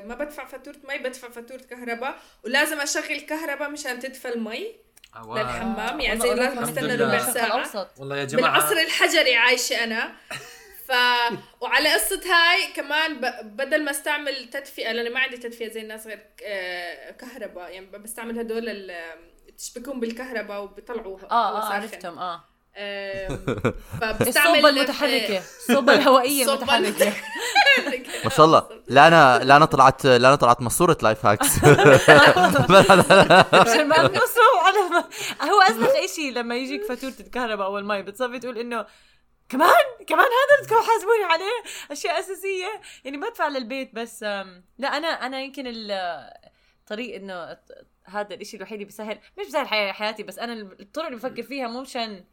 ما 0.06 0.15
بدفع 0.15 0.45
فاتورة 0.45 0.77
مي 0.89 0.97
بدفع 0.97 1.30
فاتورة 1.30 1.62
كهرباء. 1.62 2.15
ولازم 2.43 2.80
أشغل 2.80 3.19
كهرباء 3.19 3.69
مشان 3.69 3.99
تدفى 3.99 4.30
المي 4.30 4.75
أوه. 5.15 5.41
للحمام. 5.41 5.99
يعني 5.99 6.19
زي 6.19 6.34
لازم 6.36 6.60
استنى. 6.60 6.95
ربع 6.95 7.32
ساعة. 7.32 7.88
والله 7.97 8.17
يا 8.17 8.23
جماعة. 8.25 8.53
بالعصر 8.60 8.75
الحجري 8.77 9.36
عايشة 9.36 9.84
أنا. 9.84 10.12
ف 10.88 10.91
وعلى 11.62 11.93
قصة 11.93 12.21
هاي 12.26 12.73
كمان 12.76 13.21
ب... 13.21 13.26
بدل 13.58 13.84
ما 13.84 13.91
استعمل 13.91 14.50
تدفئة 14.50 14.91
لأني 14.91 15.10
ما 15.10 15.19
عندي 15.19 15.38
تدفئة 15.38 15.71
زي 15.71 15.82
الناس 15.82 16.08
غير 16.08 16.19
آه، 16.43 17.12
كهرباء 17.12 17.69
يعني 17.69 17.86
بستعمل 17.86 18.39
هدول 18.39 18.69
ال... 18.69 18.91
بتشبكون 19.47 20.00
بالكهرباء 20.00 20.63
وبيطلعوا 20.63 21.19
آه 21.32 21.62
آه. 21.62 21.73
عرفتهم 21.73 22.19
آه. 22.19 22.43
فبستعمل 24.02 24.56
الصوبة 24.56 24.69
المتحركة. 24.69 25.38
الصوبة 25.38 25.93
الهوائية 25.93 26.43
المتحركة. 26.54 27.13
ما 28.26 28.30
شاء 28.30 28.45
الله. 28.45 28.67
لا 28.88 29.08
أنا 29.08 29.39
لا 29.43 29.56
أنا 29.56 29.65
طلعت 29.65 30.06
لا 30.06 30.28
أنا 30.28 30.36
طلعت 30.36 30.62
ماسوره 30.62 30.97
life 31.01 31.25
hacks 31.25 31.63
عشان 33.54 33.88
ما 33.88 34.10
هو 35.41 35.62
أزمة 35.69 36.08
شيء 36.15 36.34
لما 36.34 36.56
يجيك 36.56 36.84
فاتورة 36.84 37.13
الكهرباء 37.19 37.67
أو 37.67 37.78
المي 37.78 38.02
بتصفي 38.02 38.39
تقول 38.39 38.58
إنه 38.58 38.86
كمان 39.49 39.71
كمان 40.07 40.25
هذا 40.25 40.62
بدكم 40.63 40.75
تحاسبوني 40.75 41.23
عليه؟ 41.23 41.63
أشياء 41.91 42.19
أساسية؟ 42.19 42.81
يعني 43.05 43.17
بدفع 43.17 43.47
للبيت 43.47 43.95
بس 43.95 44.23
لا 44.77 44.88
أنا 44.97 45.07
أنا 45.07 45.41
يمكن 45.41 45.63
الطريق 45.67 47.15
إنه 47.15 47.57
هذا 48.05 48.33
الإشي 48.36 48.57
الوحيد 48.57 48.73
اللي 48.73 48.86
بيسهل 48.86 49.19
مش 49.39 49.45
بيسهل 49.45 49.67
حي- 49.67 49.91
حياتي 49.91 50.23
بس 50.23 50.39
أنا 50.39 50.53
الطرق 50.53 51.05
اللي 51.05 51.17
بفكر 51.17 51.43
فيها 51.43 51.67
مو 51.67 51.81
مشان 51.81 52.25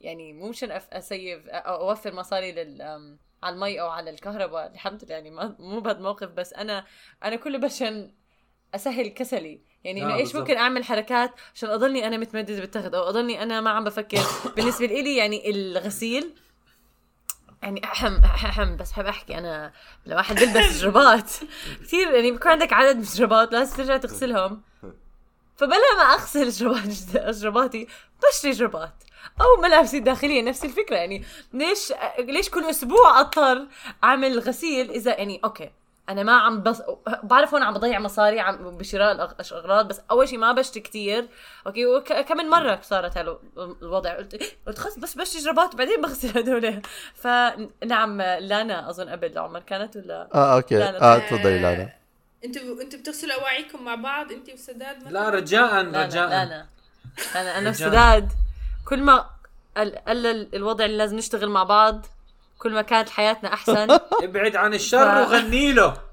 يعني 0.00 0.32
مو 0.32 0.48
مشان 0.48 0.80
اسيف 0.92 1.46
أو 1.48 1.88
أوفر 1.90 2.14
مصاري 2.14 2.52
لل 2.52 2.82
على 3.42 3.54
المي 3.54 3.80
أو 3.80 3.88
على 3.88 4.10
الكهرباء. 4.10 4.72
الحمد 4.72 5.04
لله 5.04 5.14
يعني 5.14 5.30
ما 5.30 5.56
مو 5.58 5.80
بهذا 5.80 5.98
الموقف 5.98 6.28
بس 6.28 6.52
أنا 6.52 6.84
أنا 7.24 7.36
كله 7.36 7.58
بس 7.58 7.82
عشان 7.82 8.12
أسهل 8.74 9.08
كسلي. 9.08 9.60
يعني 9.84 10.02
إنه 10.02 10.14
آه، 10.14 10.16
إيش. 10.16 10.36
ممكن 10.36 10.56
أعمل 10.56 10.84
حركات 10.84 11.30
عشان 11.54 11.68
أضلني 11.70 12.06
أنا 12.06 12.16
متمدد 12.16 12.60
بالتخت 12.60 12.94
أو 12.94 13.08
أضلني 13.08 13.42
أنا 13.42 13.60
ما 13.60 13.70
عم 13.70 13.84
بفكر. 13.84 14.18
بالنسبة 14.56 14.86
لي 14.86 15.16
يعني 15.16 15.50
الغسيل 15.50 16.34
يعني 17.66 17.84
احم 17.84 18.16
احم 18.24 18.76
بس 18.76 18.90
بحب 18.90 19.06
أحكي 19.06 19.38
أنا 19.38 19.72
لما 20.06 20.16
واحد 20.16 20.36
بيلبس 20.36 20.78
جرابات 20.82 21.30
كثير 21.82 22.14
يعني 22.14 22.32
بيكون 22.32 22.52
عندك 22.52 22.72
عدد 22.72 22.96
من 22.96 23.02
الجرابات 23.02 23.52
لازم 23.52 23.76
ترجع 23.76 23.96
تغسلهم. 23.96 24.62
فبلا 25.56 25.94
ما 25.96 26.02
أغسل 26.02 26.48
جرابات 26.48 26.88
جراباتي 27.36 27.88
بشتري 28.22 28.50
جرابات 28.50 28.94
أو 29.40 29.62
ملابسي 29.62 29.98
الداخلية 29.98 30.42
نفس 30.42 30.64
الفكرة. 30.64 30.96
يعني 30.96 31.24
ليش 31.52 31.92
ليش 32.18 32.50
كل 32.50 32.64
أسبوع 32.64 33.20
أضطر 33.20 33.66
أعمل 34.04 34.38
غسيل 34.38 34.90
إذا 34.90 35.18
يعني 35.18 35.40
أوكي. 35.44 35.70
أنا 36.08 36.22
ما 36.22 36.32
عم 36.32 36.62
بس 36.62 36.82
بعرف 37.22 37.54
هون 37.54 37.62
عم 37.62 37.74
بضيع 37.74 37.98
مصاري 37.98 38.40
عم 38.40 38.76
بشراء 38.78 39.12
الاغراض 39.12 39.88
بس 39.88 40.00
أول 40.10 40.28
شيء 40.28 40.38
ما 40.38 40.52
بشتري 40.52 40.80
كتير. 40.80 41.28
أوكي 41.66 41.86
وك... 41.86 42.12
كم 42.12 42.36
مرة 42.36 42.78
صارت 42.82 43.18
هالو 43.18 43.40
الوضع. 43.82 44.16
قلت 44.16 44.56
قلت 44.66 44.78
خلص 44.78 44.98
بس 44.98 45.14
بشتري 45.14 45.42
جرابات 45.42 45.74
وبعدين 45.74 46.00
بغسل 46.00 46.38
هدول. 46.38 46.82
فنعم 47.14 48.22
لانا 48.22 48.90
أظن 48.90 49.08
قبل 49.08 49.38
عمر 49.38 49.60
كانت 49.60 49.96
ولا؟ 49.96 50.28
آه 50.34 50.56
أوكي. 50.56 50.74
لا، 50.78 50.92
لا، 50.92 51.14
آه. 51.14 51.18
تفضلي 51.18 51.58
لا 51.58 51.74
لا 51.74 51.88
أنتوا 52.44 52.82
أنتوا 52.82 52.98
بتغسلوا 52.98 53.40
أواعيكم 53.40 53.84
مع 53.84 53.94
بعض 53.94 54.32
انت 54.32 54.50
وسداد 54.50 54.96
مثلا؟ 54.96 55.10
لا 55.10 55.30
رجاء 55.30 55.82
لا 55.82 56.04
رجاء 56.04 56.28
لا 56.28 56.44
لا 56.44 56.66
لا 57.34 57.40
أنا 57.40 57.58
أنا. 57.58 57.70
وسداد. 57.70 58.32
كل 58.88 59.02
ما 59.02 59.26
قل 59.76 59.96
قل 60.08 60.26
الوضع 60.54 60.84
اللي 60.84 60.96
لازم 60.96 61.16
نشتغل 61.16 61.48
مع 61.48 61.62
بعض 61.62 62.06
كل 62.58 62.72
ما 62.72 62.82
كانت 62.82 63.08
حياتنا 63.10 63.52
أحسن. 63.54 63.98
ابعد 64.24 64.56
عن 64.56 64.74
الشر 64.74 65.24
ف- 65.24 65.28
وغني 65.28 65.72
له. 65.72 66.06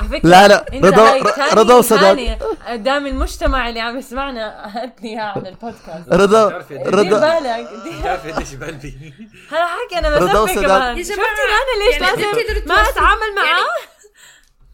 على 0.00 0.08
فكرة 0.08 0.28
لا 0.28 0.48
لا 0.48 0.66
رضا 0.74 1.18
رضا 1.52 1.74
وسداد 1.74 2.38
قدام 2.68 3.06
المجتمع 3.06 3.68
اللي 3.68 3.80
عم 3.80 3.98
يسمعنا 3.98 4.70
هاتني 4.76 5.10
اياها 5.10 5.32
على 5.36 5.48
البودكاست. 5.48 6.08
رضا 6.12 6.46
بتعرفي 6.48 6.78
دير 6.78 6.94
رضا 6.94 7.20
بالك. 7.20 7.68
دير- 7.84 8.00
بتعرف 8.00 8.26
قديش 8.34 8.54
بقلبي 8.54 9.14
هذا 9.50 9.66
حكي 9.66 9.98
أنا 9.98 10.40
وسداد. 10.42 10.64
كمان. 10.64 10.98
يا 10.98 11.02
شفتي 11.02 11.14
جماعة، 11.14 11.28
أنا 11.28 11.84
ليش 11.84 12.00
يعني 12.00 12.06
لازم 12.22 12.68
ما 12.68 12.74
اتعامل 12.74 13.34
معاه؟ 13.36 13.66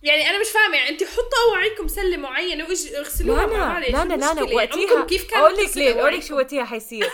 يعني 0.02 0.30
أنا 0.30 0.40
مش 0.40 0.46
فاهمة 0.48 0.76
يعني 0.76 0.88
انت 0.88 1.04
حطوا 1.04 1.52
اواعيكم 1.52 1.88
سلة 1.88 2.16
معينة 2.16 2.68
واجي 2.68 2.98
اغسلوها 2.98 3.46
لا 3.46 3.56
مع 3.56 3.78
لا 3.78 3.86
لا 3.86 4.04
لا 4.04 4.34
لا؟ 4.34 4.52
يعني 4.52 4.72
عمركم 4.72 5.06
كيف 5.06 5.22
كانت 5.30 5.34
أقول 5.42 5.56
لك 5.56 5.76
ليه 5.76 6.00
أقول 6.00 6.14
لك؟ 6.14 6.22
شو 6.22 6.36
وقتها 6.36 6.64
حيصير. 6.64 7.10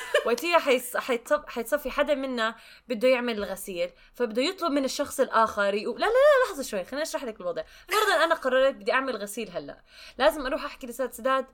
حيتصف... 0.97 1.47
حيتصفي 1.47 1.91
حدا 1.91 2.15
منا 2.15 2.55
بده 2.89 3.09
يعمل 3.09 3.39
الغسيل 3.39 3.91
فبده 4.15 4.43
يطلب 4.43 4.73
من 4.73 4.85
الشخص 4.85 5.21
الآخر 5.21 5.75
يقول 5.75 6.01
لا 6.01 6.07
لا 6.07 6.11
لا 6.11 6.51
لحظة 6.51 6.63
شوي 6.63 6.85
خليني 6.85 7.03
أشرح 7.03 7.25
لك 7.25 7.41
الوضع 7.41 7.63
فرضا 7.89 8.25
أنا 8.25 8.35
قررت 8.35 8.75
بدي 8.75 8.93
أعمل 8.93 9.17
غسيل 9.17 9.51
هلأ 9.51 9.81
لازم 10.19 10.47
أروح 10.47 10.65
أحكي 10.65 10.87
لسداد 10.87 11.13
سداد 11.13 11.47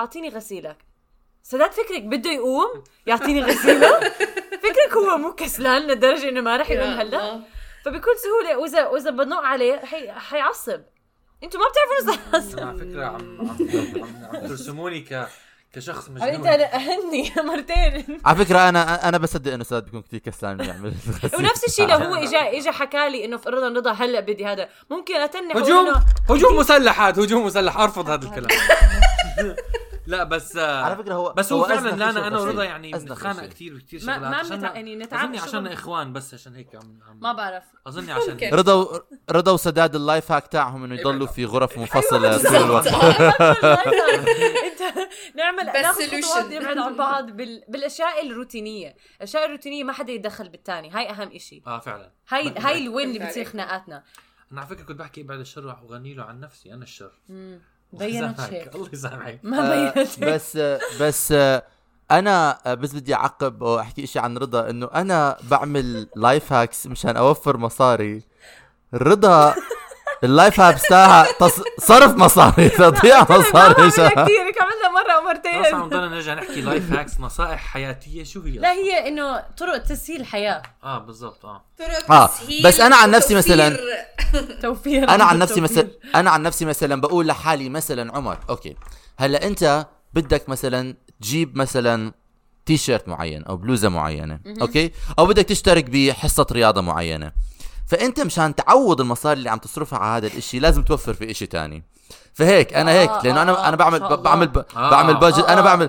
أعطيني 0.00 0.28
غسيلك 0.28 0.76
سداد 1.42 1.72
فكرك 1.72 2.02
بده 2.02 2.30
يقوم 2.30 2.84
يعطيني 3.06 3.42
غسيلة 3.42 4.00
فكرك 4.62 4.92
هو 4.96 5.16
مو 5.18 5.34
كسلان 5.34 5.86
لدرجة 5.86 6.28
إنه 6.28 6.40
ما 6.40 6.56
رح 6.56 6.70
يقوم 6.70 6.90
هلأ. 6.90 7.40
فبكل 7.86 8.10
سهولة 8.24 8.58
واذا 8.58 8.86
وإذا 8.86 9.10
بنق 9.10 9.36
عليه 9.42 9.76
حي... 9.78 10.12
حيعصب. 10.12 10.80
أنتوا 11.44 11.60
ما 11.60 11.66
بتعرفوا 11.68 12.38
نص 12.38 12.58
على 12.58 12.78
فكرة 12.78 13.04
عم 13.04 13.14
عم, 13.14 13.48
عم, 14.02 14.36
عم 14.36 14.46
ترسموني 14.48 15.00
ك 15.00 15.26
كشخص 15.72 16.08
أنت 16.08 16.22
مجنون. 16.22 16.46
اهني 16.46 17.32
مرتين. 17.48 18.20
على 18.24 18.44
فكرة 18.44 18.68
أنا 18.68 19.08
أنا 19.08 19.18
بصدق 19.18 19.52
إنه 19.52 19.64
سداد 19.64 19.84
بيكون 19.84 20.02
كثير 20.02 20.20
كسلان 20.20 20.60
يعمل. 20.60 20.94
ونفس 21.38 21.64
الشيء 21.64 21.86
لو 21.86 21.96
هو 21.96 22.14
اجى 22.24 22.36
اجى 22.58 22.70
حكى 22.72 23.08
لي 23.08 23.24
إنه 23.24 23.36
فرضا 23.36 23.68
رضا 23.68 23.92
هلأ 23.92 24.20
بدي 24.20 24.46
هذا. 24.46 24.68
ممكن 24.90 25.14
أتنح 25.14 25.56
هجوم! 25.56 25.94
هجوم 26.30 26.56
مسلح 26.56 27.00
هذا 27.00 27.24
هجوم 27.24 27.46
مسلح. 27.46 27.76
أرفض 27.76 28.10
هذا 28.10 28.28
الكلام. 28.28 28.58
لا 30.06 30.24
بس 30.24 30.56
على 30.56 30.96
فكرة 30.96 31.14
هو 31.14 31.32
بس 31.32 31.52
هو, 31.52 31.64
فعلا 31.64 31.78
أزنخ 31.78 31.94
لا 31.94 32.10
شيء 32.12 32.18
أنا 32.18 32.26
أنا. 32.28 32.38
ورضا 32.38 32.64
يعني 32.64 32.92
بنتخانق 32.92 33.40
شيء. 33.40 33.48
كثير 33.48 33.74
بكثير 33.76 34.00
ما- 34.04 34.14
شغلات 34.14 34.30
ما 34.30 34.36
عشان 34.36 34.60
بنتع- 34.60 34.74
يعني 34.74 34.96
نتعامل 34.96 35.24
أظني 35.36 35.38
عشان 35.48 35.66
إخوان 35.66 36.12
بس 36.12 36.34
عشان 36.34 36.54
هيك 36.54 36.74
عم 36.74 36.98
عم 37.08 37.20
ما 37.20 37.32
بعرف. 37.32 37.64
أظني 37.86 38.12
عشان. 38.12 38.38
رضا 38.54 38.74
و... 38.74 39.00
رضا 39.30 39.52
وسداد 39.52 39.94
اللايف 39.94 40.32
هاك 40.32 40.46
تاعهم 40.46 40.84
إنه 40.84 40.94
يضلوا 40.94 41.26
في 41.26 41.44
غرف 41.44 41.78
منفصلة 41.78 42.38
طول 42.42 42.56
الوقت. 42.56 42.86
أنت 44.66 44.82
نعمل 45.36 45.66
بس. 45.66 46.26
خطوات 46.26 46.52
نبعد 46.52 46.78
عن 46.78 46.96
بعض 46.96 47.30
بال... 47.30 47.62
بالأشياء 47.68 48.26
الروتينية. 48.26 48.96
الأشياء 49.16 49.44
الروتينية 49.46 49.84
ما 49.84 49.92
حدا 49.92 50.12
يتدخل 50.12 50.48
بالثاني 50.48 50.90
هاي 50.90 51.10
أهم 51.10 51.30
إشي. 51.34 51.62
آه 51.66 51.78
فعلا. 51.78 52.12
هاي 52.28 52.54
هاي 52.58 52.82
الوين 52.82 53.08
اللي 53.08 53.18
بتصير. 53.26 53.44
خناقاتنا. 53.44 54.02
أنا 54.52 54.60
على 54.60 54.68
فكرة 54.70 54.84
كنت 54.84 54.98
بحكي 54.98 55.20
أبعد 55.20 55.38
الشر 55.38 55.66
وأغنيله 55.66 56.24
عن 56.24 56.40
نفسي 56.40 56.72
أنا 56.74 56.82
الشر. 56.82 57.12
بينت 57.98 58.40
هيك 58.40 58.70
الله 58.74 58.88
يسامحك. 58.92 59.40
ما 59.42 59.58
آه، 59.88 59.92
بينت 59.94 60.20
بس 60.24 60.58
بس 61.00 61.32
أنا 62.10 62.58
آه، 62.66 62.74
بس 62.74 62.92
بدي 62.92 63.14
أعقب 63.14 63.62
وأحكي 63.62 64.04
إشي 64.04 64.18
عن 64.18 64.38
رضا 64.38 64.70
إنه 64.70 64.88
أنا 64.94 65.36
بعمل 65.50 66.08
life 66.16 66.52
hacks 66.52 66.86
مشان 66.86 67.16
أوفر 67.16 67.56
مصاري. 67.56 68.22
رضا 68.94 69.54
ال 70.24 70.31
life 70.31 70.60
hacks 70.60 70.82
تاعها. 70.82 71.26
صرف 71.78 72.16
مصاري 72.16 72.68
تضيع 72.68 73.20
مصاري 73.30 73.90
كثير 73.90 74.50
مرة 75.04 75.12
أو 75.12 75.20
خلص 75.20 75.74
عم 75.74 75.80
مرتين 75.80 75.98
نضل 75.98 76.10
نرجع 76.10 76.34
نحكي 76.34 76.60
life 76.60 76.92
hacks 76.92 77.20
نصائح 77.20 77.60
حياتية. 77.60 78.24
شو 78.24 78.42
هي 78.42 78.50
لا 78.58 78.72
هي 78.72 79.08
إنه 79.08 79.40
طرق 79.56 79.78
تسهيل 79.78 80.20
الحياة 80.20 80.62
آه 80.84 80.98
بالضبط 80.98 81.44
آه. 81.46 81.64
طرق 81.78 82.12
آه، 82.12 82.26
تسهيل 82.26 82.62
بس 82.66 82.80
أنا 82.80 82.96
عن 82.96 83.10
نفسي. 83.10 83.42
مثلاً- 83.42 83.76
توفير. 84.62 85.08
أنا 85.08 85.24
عن 85.24 85.38
نفسي. 85.38 85.60
مثلا 85.60 85.88
أنا 86.14 86.30
عن 86.30 86.42
نفسي 86.42 86.64
مثلا 86.64 87.00
بقول 87.00 87.26
لحالي 87.26 87.68
مثلا 87.68 88.16
عمر 88.16 88.38
okay. 88.48 88.76
هلأ 89.18 89.46
أنت 89.46 89.86
بدك 90.14 90.48
مثلا 90.48 90.94
تجيب 91.20 91.56
مثلا 91.58 92.12
تي 92.66 92.76
شيرت 92.76 93.08
معين 93.08 93.44
أو 93.44 93.56
بلوزة 93.56 93.88
معينة 93.88 94.40
okay؟ 94.60 94.92
أو 95.18 95.26
بدك 95.26 95.44
تشترك 95.44 95.84
بحصة 95.84 96.46
رياضة 96.52 96.80
معينة. 96.80 97.32
فأنت 97.88 98.20
مشان 98.20 98.54
تعوض 98.54 99.00
المصاري 99.00 99.38
اللي 99.38 99.50
عم 99.50 99.58
تصرفها 99.58 99.98
على 99.98 100.16
هذا 100.26 100.32
الإشي 100.32 100.58
لازم 100.58 100.82
توفر 100.82 101.14
في 101.14 101.30
إشي 101.30 101.46
تاني. 101.46 101.82
فهيك 102.36 102.74
أنا 102.74 102.92
هيك 102.92 103.10
آه، 103.10 103.20
لأنه 103.24 103.38
آه، 103.40 103.42
أنا 103.42 103.68
أنا 103.68 103.76
بعمل. 103.76 103.98
بعمل 104.16 104.46
ب- 104.46 104.64
آه. 104.76 104.90
بعمل 104.90 105.14
budget 105.16 105.44
أنا 105.48 105.60
بعمل 105.60 105.88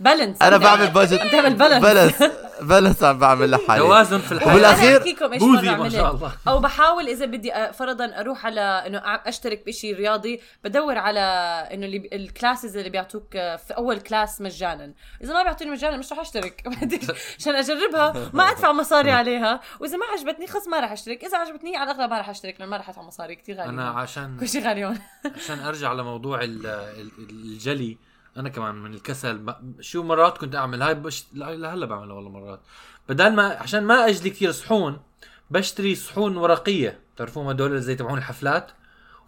balance 0.00 0.42
أنا 0.42 0.56
بعمل 0.56 0.86
budget 0.90 1.20
عم 1.20 1.28
تعمل 1.28 1.54
balance. 1.54 1.82
balance 1.84 2.22
بالانس 2.62 3.02
عم 3.02 3.18
بعمل 3.18 3.50
لحالي. 3.50 3.78
توازن 3.80 4.18
في 4.18 4.32
الحياة. 4.32 4.54
وبالأخير- 4.54 4.84
أنا 4.84 4.98
أحكيكم 4.98 5.32
إيش 5.32 5.42
بوذي 5.42 5.70
ما. 5.76 5.88
شاء 5.88 6.14
الله. 6.14 6.32
أو 6.48 6.58
بحاول 6.60 7.08
إذا 7.08 7.26
بدي 7.26 7.52
فرضا 7.72 8.04
أروح 8.20 8.46
على 8.46 8.60
إنه 8.60 8.98
أشترك 9.04 9.62
بشيء 9.66 9.96
رياضي 9.96 10.40
بدور 10.64 10.98
على 10.98 11.20
إنه 11.72 11.86
اللي 11.86 12.08
ال 12.12 12.20
classes 12.20 12.76
اللي 12.76 12.90
بيعطوك 12.90 13.30
في 13.32 13.74
أول 13.76 14.00
كلاس 14.00 14.40
مجانا. 14.40 14.92
إذا 15.24 15.34
ما 15.34 15.42
بيعطوني 15.42 15.70
مجانا 15.70 15.96
مش 15.96 16.12
رح 16.12 16.18
أشترك. 16.18 16.62
عشان 17.40 17.54
أجربها. 17.54 18.30
ما 18.32 18.50
أدفع 18.50 18.72
مصاري 18.72 19.10
عليها. 19.12 19.60
وإذا 19.80 19.96
ما 19.96 20.04
عجبتني 20.06 20.46
خلص 20.46 20.68
ما 20.68 20.80
رح 20.80 20.92
أشترك. 20.92 21.24
إذا 21.24 21.38
عجبتني 21.38 21.76
على 21.76 21.90
الأغلب 21.90 22.10
ما 22.10 22.20
رح 22.20 22.28
أشترك 22.28 22.54
لأنه 22.58 22.70
ما 22.70 22.76
رح 22.76 22.88
أدفع 22.88 23.02
مصاري. 23.02 23.34
كثير 23.36 23.56
غالية. 23.56 23.70
أنا 23.70 23.88
عشان 23.90 24.36
كل 24.40 24.48
شيء 24.48 24.64
غالي 24.68 24.84
هون. 24.84 24.98
عشان 25.38 25.58
أرجع 25.58 25.92
لموضوع 25.92 26.42
ال- 26.42 26.66
ال- 26.66 27.10
الجلي. 27.30 27.98
أنا 28.36 28.48
كمان 28.48 28.74
من 28.74 28.94
الكسل. 28.94 29.54
شو 29.80 30.02
مرات 30.02 30.38
كنت 30.38 30.54
أعمل؟ 30.54 30.82
هاي 30.82 30.94
بش... 30.94 31.24
لا- 31.32 31.56
لهلا 31.56 31.86
بعملها 31.86 32.14
والله 32.14 32.30
مرات. 32.30 32.60
بدل 33.08 33.34
ما 33.34 33.42
عشان 33.44 33.84
ما 33.84 34.06
أجلي 34.06 34.30
كثير 34.30 34.52
صحون 34.52 35.00
بشتري 35.50 35.94
صحون 35.94 36.36
ورقية. 36.36 37.00
تعرفون 37.16 37.46
هدول 37.46 37.80
زي 37.80 37.94
تبعون 37.94 38.18
الحفلات؟ 38.18 38.70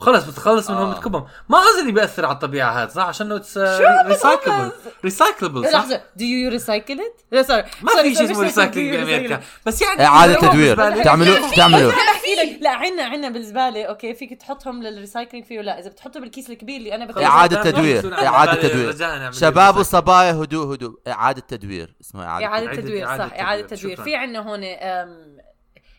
وخلص 0.00 0.24
بتخلص 0.24 0.70
منهم 0.70 0.90
آه. 0.90 0.94
بتكبهم 0.94 1.26
ما 1.48 1.58
اظني 1.58 1.92
بيأثر 1.92 2.24
على 2.24 2.34
الطبيعة 2.34 2.82
هذا 2.82 2.88
صح 2.90 3.02
عشان 3.06 3.32
it's 3.32 3.58
recyclable 4.06 4.72
recyclable 5.04 5.64
صح 5.68 5.74
لحظة 5.78 5.96
do 6.18 6.22
you 6.22 6.60
recycle 6.60 6.98
it؟ 7.00 7.24
لا 7.32 7.42
sorry 7.42 7.64
ما 7.82 8.02
في 8.02 8.14
شيء 8.14 8.24
اسمه 8.30 8.42
recycling 8.42 8.96
بأمريكا 8.96 9.40
بس 9.66 9.82
يعني 9.82 10.06
إعادة 10.06 10.34
تدوير. 10.34 11.02
تعملوا 11.04 11.36
تعملوا 11.56 11.90
بحكي 11.90 12.34
لك 12.34 12.62
لا 12.62 12.70
عنا 12.70 13.02
عنا 13.02 13.28
بالزباله 13.28 13.84
okay 13.84 14.14
فيك 14.14 14.40
تحطهم 14.40 14.82
لل 14.82 14.94
recycling 14.94 15.46
فيه 15.46 15.58
ولا 15.58 15.78
إذا 15.78 15.90
بتحطه 15.90 16.20
بالكيس 16.20 16.50
الكبير 16.50 16.76
اللي 16.76 16.94
أنا 16.94 17.04
ما 17.06 17.12
في 17.48 17.70
تدوير. 17.70 18.00
بالزبالة. 18.02 18.54
تدوير. 18.54 19.32
شباب. 19.32 19.76
وصبايا 19.76 20.32
هدوء 20.32 20.74
هدوء 20.74 20.98
إعادة 21.08 21.40
تدوير 21.48 21.94
اسمها 22.00 22.26
إعادة 22.26 22.46
إعادة 22.46 22.72
إعادة- 22.72 22.76
تدوير 22.76 23.06
إعادة 23.06 23.28
صح 23.28 23.38
إعادة 23.40 23.66
تدوير. 23.66 24.02
في 24.02 24.16
عندنا 24.16 24.38
هون. 24.50 24.60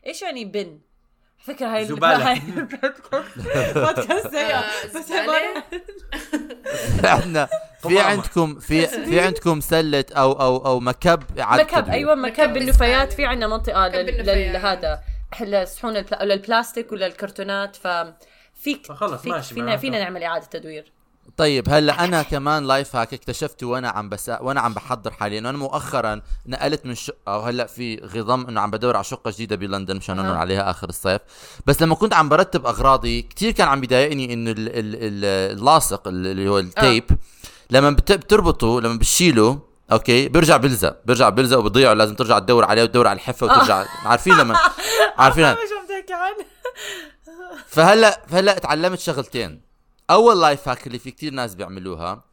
إيش 0.07 0.21
يعني 0.21 0.45
بن 0.45 0.79
فكرة 1.43 1.67
هاي 1.75 1.85
زبالة. 1.85 2.31
هاي 2.31 2.41
بودكاست 3.75 4.27
سيء 4.27 4.55
آه، 4.55 4.63
بس 4.95 5.11
عندنا 7.03 7.47
في. 7.81 7.99
عندكم 7.99 8.59
في 8.59 8.87
في 8.87 9.19
عندكم 9.19 9.61
سلة 9.61 10.05
أو 10.11 10.31
أو 10.31 10.57
أو 10.65 10.79
مكب 10.79 11.23
اعاده 11.39 11.63
مكب. 11.63 11.89
أيوه 11.89 12.15
مكب 12.15 12.53
بس 12.53 13.13
في 13.13 13.25
عندنا 13.25 13.47
منطقة. 13.47 13.87
لهذا 13.87 15.01
الصحون 15.41 15.97
البلا... 15.97 16.23
للبلاستيك 16.25 16.91
ولا 16.91 17.05
الكرتونات 17.07 17.75
ف 17.75 17.87
فيك 18.55 18.85
فخلص 18.87 19.21
فيك 19.21 19.31
ماشي، 19.31 19.53
فينا. 19.53 19.77
فينا 19.77 19.99
نعمل 19.99 20.23
إعادة 20.23 20.45
تدوير 20.45 20.91
طيب 21.37 21.69
هلا 21.69 22.03
أنا 22.03 22.23
كمان 22.23 22.67
life 22.67 22.95
hack 22.95 23.13
اكتشفته 23.13 23.67
وأنا 23.67 23.89
عم 23.89 24.09
بس 24.09 24.31
وأنا 24.41 24.61
عم 24.61 24.73
بحضر 24.73 25.11
حاليا؟ 25.11 25.39
انه 25.39 25.49
أنا 25.49 25.57
مؤخرا 25.57 26.21
نقلت 26.45 26.85
من 26.85 26.95
شقه 26.95 27.37
وهلا 27.37 27.65
في 27.65 27.95
خضم 28.15 28.47
إنه 28.47 28.61
عم 28.61 28.71
بدور 28.71 28.95
على 28.95 29.03
شقة 29.03 29.31
جديدة 29.31 29.55
بلندن 29.55 29.95
مشان 29.95 30.19
أها. 30.19 30.37
عليها 30.37 30.69
آخر 30.71 30.89
الصيف. 30.89 31.21
بس 31.65 31.81
لما 31.81 31.95
كنت 31.95 32.13
عم 32.13 32.29
برتب 32.29 32.65
أغراضي 32.65 33.21
كثير 33.21 33.51
كان 33.51 33.67
عم 33.67 33.81
بيضايقني 33.81 34.33
إنه 34.33 34.51
ال- 34.51 34.57
ال- 34.59 34.73
ال- 34.95 35.57
اللاصق 35.57 36.07
اللي 36.07 36.47
هو 36.49 36.59
ال 36.59 36.68
tape 36.68 37.03
لما 37.69 37.89
بت- 37.89 38.11
بتربطه 38.11 38.81
لما 38.81 38.95
بتشيله 38.95 39.59
okay 39.91 40.27
بيرجع 40.27 40.57
بيلزق 40.57 40.97
بيرجع 41.05 41.29
بيلزق 41.29 41.57
وبضيع 41.59 41.93
لازم 41.93 42.15
ترجع 42.15 42.39
تدور 42.39 42.65
عليه 42.65 42.83
وتدور 42.83 43.07
على 43.07 43.15
الحفة 43.15 43.45
وترجع. 43.45 43.85
عارفين 44.05 44.33
لما 44.37 44.59
عارفين 45.17 45.51
مش 45.51 45.57
عم 45.57 45.87
تحكي 45.99 46.13
عنه. 46.13 46.45
فهلأ 47.67 48.21
فهلأ 48.27 48.53
تعلمت 48.59 48.99
شغلتين. 48.99 49.70
أول 50.11 50.41
life 50.41 50.69
hack 50.69 50.87
اللي 50.87 50.99
في 50.99 51.11
كتير 51.11 51.33
ناس 51.33 51.55
بيعملوها 51.55 52.23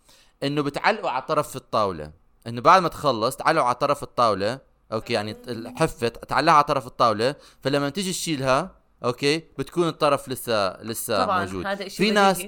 إنه 0.42 0.62
بتعلقوا 0.62 1.10
على 1.10 1.22
طرف 1.22 1.56
الطاولة. 1.56 2.12
إنه 2.46 2.60
بعد 2.60 2.82
ما 2.82 2.88
تخلص 2.88 3.36
تعلقوا 3.36 3.66
على 3.66 3.74
طرف 3.74 4.02
الطاولة 4.02 4.60
okay 4.92 5.12
يعني 5.12 5.36
الحفه 5.48 6.08
تعلقها 6.08 6.54
على 6.54 6.64
طرف 6.64 6.86
الطاولة 6.86 7.34
فلما 7.62 7.88
تيجي 7.88 8.12
تشيلها 8.12 8.70
okay 9.04 9.38
بتكون 9.58 9.88
الطرف 9.88 10.28
لسه 10.28 10.82
لسه 10.82 11.24
طبعا 11.24 11.44
موجود. 11.44 11.66
هذا 11.66 11.88
شيء 11.88 12.06
في 12.06 12.10
ناس. 12.10 12.42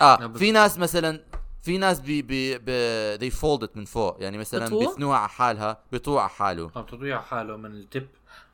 آه 0.00 0.16
نعم، 0.20 0.34
في 0.34 0.50
ناس 0.52 0.78
مثلا 0.78 1.24
في 1.62 1.78
ناس 1.78 2.00
بي 2.00 2.22
بي, 2.22 2.58
بي 2.58 3.30
they 3.30 3.34
fold 3.34 3.64
it 3.64 3.76
من 3.76 3.84
فوق. 3.84 4.16
يعني 4.20 4.38
مثلا؟ 4.38 4.78
بيثنوها 4.78 5.18
على 5.18 5.28
حالها 5.28 5.78
بيطوع 5.92 6.22
على 6.22 6.30
حاله. 6.30 6.70
عم 6.76 6.84
تطويع 6.84 7.20
حاله 7.20 7.56
من 7.56 7.70
ال 7.70 7.78
tape 7.78 8.08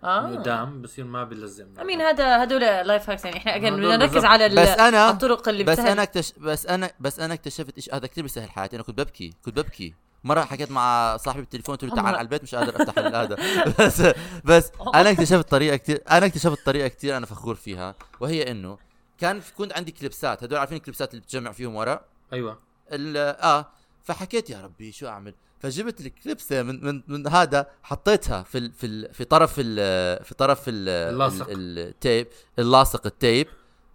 من 0.06 0.12
آه. 0.12 0.36
قدام 0.38 0.82
بصير 0.82 1.04
ما 1.04 1.24
بيلزم 1.24 1.66
امين 1.80 2.00
هذا 2.00 2.42
هدول 2.42 2.60
life 2.60 3.10
hacks 3.10 3.24
يعني. 3.24 3.36
إحنا 3.36 3.52
again 3.52 3.64
هدول 3.72 3.80
بدنا 3.80 3.96
نركز. 3.96 4.24
على 4.24 4.46
ال- 4.46 4.56
بس 4.56 4.68
أنا- 4.68 4.94
الطرق 5.14 5.48
اللي 5.48 5.64
بس 5.64 5.72
بتسهل. 5.72 5.88
أنا 5.90 6.02
اكتش... 6.02 6.32
بس 6.32 6.66
أنا 6.66 6.90
بس 7.00 7.20
أنا 7.20 7.34
اكتشفت 7.34 7.76
إيش 7.76 7.94
هذا 7.94 8.06
كثير 8.06 8.22
بيسهل 8.24 8.50
حياتي. 8.50 8.76
أنا 8.76 8.82
كنت 8.84 8.98
ببكي 8.98 9.32
كنت 9.44 9.56
ببكي. 9.58 9.94
مرة 10.24 10.40
حكيت 10.40 10.70
مع 10.70 11.16
صاحبي 11.16 11.40
بالتليفون 11.40 11.76
قلت 11.76 11.84
له 11.90 11.94
تعال. 11.96 12.06
على 12.14 12.20
البيت 12.20 12.42
مش 12.42 12.54
قادر 12.54 12.82
أفتح 12.82 12.98
هذا. 12.98 13.36
بس 13.80 14.02
بس 14.44 14.70
أنا 14.94 15.10
اكتشفت 15.10 15.50
طريقة 15.50 15.76
كثير 15.76 16.02
أنا 16.10 16.26
اكتشفت 16.26 16.66
طريقة 16.66 16.88
كثير 16.88 17.16
أنا 17.16 17.26
فخور 17.26 17.54
فيها. 17.54 17.94
وهي 18.20 18.50
إنه 18.50 18.78
كان 19.18 19.40
في- 19.40 19.54
كنت 19.54 19.72
عندي 19.72 19.92
clips 19.92 20.28
ات. 20.28 20.42
هدول 20.44 20.58
عارفين 20.58 20.76
ال 20.76 20.81
clips 20.81 21.05
ات 21.05 21.10
اللي 21.10 21.22
بتجمع 21.22 21.52
فيهم 21.52 21.74
ورق 21.74 22.04
أيوه. 22.32 22.58
ال- 22.92 23.16
آه. 23.42 23.66
فحكيت 24.04 24.50
يا 24.50 24.60
ربي 24.60 24.92
شو 24.92 25.06
أعمل؟ 25.08 25.34
فجبت 25.60 26.00
ال 26.00 26.09
clips 26.09 26.53
ه 26.53 26.62
من 26.62 26.84
من 26.84 27.02
من 27.08 27.26
هذا 27.28 27.66
حطيتها 27.82 28.42
في 28.42 28.58
ال 28.58 28.72
في 28.72 28.86
ال 28.86 29.14
في 29.14 29.24
طرف 29.24 29.54
ال 29.58 30.24
في 30.24 30.34
طرف 30.34 30.60
ال 30.68 30.88
اللاصق. 30.88 31.46
ال- 31.50 31.78
ال 31.78 31.88
tape 31.88 32.26
اللاصق 32.58 33.06
ال 33.06 33.13
tape. 33.13 33.46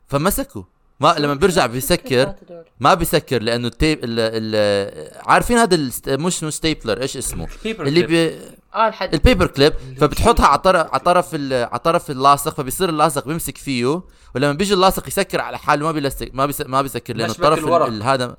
فمسكوا. 0.07 0.63
ما 0.99 1.15
لما 1.19 1.33
بيرجع 1.33 1.65
بيسكر 1.75 2.33
ما 2.79 2.93
بيسكر 2.93 3.41
لأنه 3.41 3.67
ال 3.67 3.74
tape 3.74 3.99
ال 4.03 4.15
ال 4.19 5.11
عارفين 5.29 5.57
هذا 5.57 5.77
مش 6.07 6.43
مش 6.43 6.53
stapler 6.53 7.01
إيش 7.01 7.17
اسمه؟ 7.17 7.47
paper 7.63 7.87
اللي 7.87 8.03
كليب. 8.03 8.31
بي 8.31 8.39
آه 8.75 8.93
ال 9.13 9.19
paper 9.19 9.47
clip 9.47 9.73
فبتحطها 10.01 10.45
على 10.47 10.57
طرف 10.59 10.87
على 10.91 10.99
طرف 10.99 11.35
ال- 11.35 11.53
على 11.53 11.79
طرف 11.79 12.11
اللاصق 12.11 12.53
فبيصير 12.53 12.89
اللاصق 12.89 13.27
بيمسك 13.27 13.57
فيه. 13.57 14.01
ولما 14.35 14.53
بيجي 14.53 14.73
اللاصق 14.73 15.07
يسكر 15.07 15.41
على 15.41 15.57
حاله 15.57 15.85
ما 15.85 15.91
بيلزق 15.91 16.29
ما 16.33 16.45
بيس 16.45 16.61
ما 16.61 16.81
بيسكر 16.81 17.15
لأنه 17.15 17.31
الطرف 17.31 17.65
هذا 18.03 18.35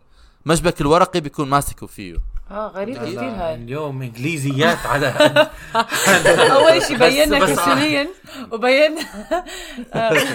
مشبك 0.47 0.81
الورقي 0.81 1.21
بيكون 1.21 1.49
ماسكه 1.49 1.87
فيه. 1.87 2.17
آه 2.53 2.69
غريبه 2.69 3.01
لا، 3.01 3.07
كثير 3.07 3.31
هاي 3.31 3.55
اليوم 3.55 4.03
إنجليزيات 4.03 4.87
على 4.87 5.09
أول 6.57 6.83
شيء 6.83 6.97
بينا 6.97 7.39
كسوريا 7.39 8.09
وبينا 8.51 9.03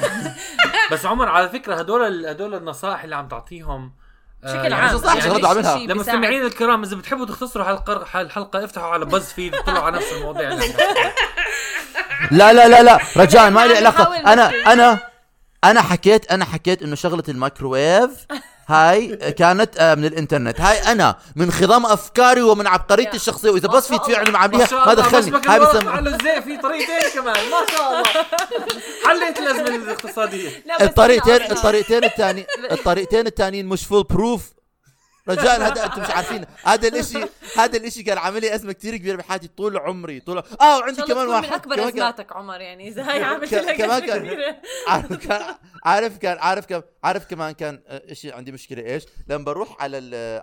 بس 0.91 1.05
عمر 1.05 1.29
على 1.29 1.49
فكرة 1.49 1.75
هدول 1.75 2.25
هدول 2.25 2.55
النصائح 2.55 3.03
اللي 3.03 3.15
عم 3.15 3.27
تعطيهم 3.27 3.91
آه، 4.43 4.47
بشكل 4.47 4.71
يعني 4.71 4.75
عام 4.75 4.97
صح 4.97 5.15
يعني؟ 5.15 5.35
الشيء 5.35 5.53
بيساعد؟ 5.53 5.79
للمستمعين 5.79 6.45
الكرام 6.45 6.83
إذا 6.83 6.95
بتحبوا 6.95 7.25
تختصروا 7.25 7.65
حلقه 7.65 8.21
الحلقة 8.21 8.63
افتحوا 8.63 8.87
على 8.87 9.05
BuzzFeed 9.05 9.55
اطلعوا 9.55 9.83
على 9.85 9.97
نفس 9.97 10.13
المواضيع. 10.13 10.49
لا 12.31 12.53
لا 12.53 12.67
لا 12.67 12.83
لا 12.83 12.99
رجاء 13.17 13.49
ما 13.49 13.67
لي 13.67 13.73
عم 13.73 13.77
علاقة 13.77 14.33
أنا. 14.33 14.73
أنا 14.73 14.99
أنا 15.63 15.81
حكيت 15.81 16.31
أنا 16.31 16.45
حكيت 16.45 16.83
إنه 16.83 16.95
شغلة 16.95 17.23
الميكروويف 17.29 18.25
هاي 18.67 19.15
كانت 19.31 19.77
آه، 19.77 19.95
من 19.95 20.05
الإنترنت. 20.05 20.61
هاي 20.61 20.91
أنا 20.91 21.15
من 21.35 21.51
خضم 21.51 21.85
أفكاري 21.85 22.41
ومن 22.41 22.67
عبقريتي. 22.67 23.17
الشخصية 23.17 23.49
وإذا 23.49 23.67
بس 23.67 23.87
في 23.87 23.99
فعل 24.13 24.25
ما 24.25 24.31
معامليها 24.31 24.85
ما 24.85 24.93
دخلني. 24.93 25.41
هاي 25.47 25.59
بسمى 25.59 25.89
على 25.89 26.09
الزي 26.09 26.41
في 26.41 26.57
طريقتين 26.57 27.09
كمان. 27.13 27.35
ما 27.35 27.65
شاء 27.71 27.89
الله. 27.89 28.03
حليت 29.05 29.39
الأزمة 29.39 29.75
الاقتصادية. 29.75 30.49
لا، 30.65 30.75
بس 30.77 30.81
الطريقتين 30.81 31.51
الطريقتين 31.51 32.03
الثاني 32.03 32.45
الطريقتين 32.71 33.27
الثانيين 33.27 33.65
مش 33.65 33.85
foolproof 33.85 34.41
رجاء 35.29 35.61
هذا 35.61 35.85
أنتم 35.85 36.01
مش 36.01 36.09
عارفين. 36.09 36.45
هذا 36.63 36.87
الاشي 36.87 37.25
هذا 37.57 37.77
الإشي 37.77 38.03
كان 38.03 38.17
عامل 38.17 38.41
لي 38.41 38.55
أزمة 38.55 38.73
كثير 38.73 38.97
كبيرة 38.97 39.15
بحياتي 39.15 39.47
طول 39.47 39.77
عمري 39.77 40.19
طول 40.19 40.37
آه 40.37 40.77
وعندي 40.77 40.95
كمان 41.01 41.07
تكون 41.09 41.23
من 41.23 41.29
واحد 41.29 41.53
أكبر 41.53 41.75
كان- 41.75 41.87
أزماتك 41.87 42.31
عمر 42.35 42.61
يعني 42.61 42.87
إذا 42.87 43.11
هاي 43.11 43.23
عملت 43.23 43.53
لك 43.53 43.77
كمان 43.77 43.99
كان-. 44.05 44.55
عارف 44.87 45.13
كان 45.27 45.55
عارف 45.85 46.17
كان 46.17 46.37
عارف 46.39 46.65
كم 46.65 46.81
عارف 47.03 47.25
كمان 47.25 47.51
كان 47.51 47.81
إشي 47.87 48.31
عندي 48.31 48.51
مشكلة. 48.51 48.81
إيش؟ 48.85 49.05
لما 49.27 49.43
بروح 49.43 49.81
على 49.83 49.97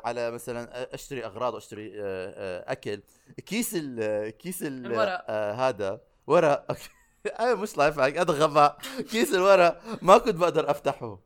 على 0.05 0.31
مثلا 0.31 0.95
أشتري 0.95 1.25
أغراض 1.25 1.55
وأشتري 1.55 1.93
آه، 1.97 2.01
آه، 2.37 2.73
أكل 2.73 3.01
كيس 3.47 3.71
ال 3.75 4.31
كيس 4.31 4.63
ال. 4.63 4.95
آه، 4.97 5.53
هذا 5.69 6.01
ورق. 6.27 6.67
أي 7.41 7.55
مش 7.55 7.77
life 7.77 7.99
hack 7.99 8.19
هذا 8.19 8.33
غباء. 8.33 8.79
كيس 9.11 9.35
الورق 9.35 9.81
ما 10.03 10.19
كنت 10.19 10.35
بقدر 10.35 10.71
أفتحه. 10.71 11.19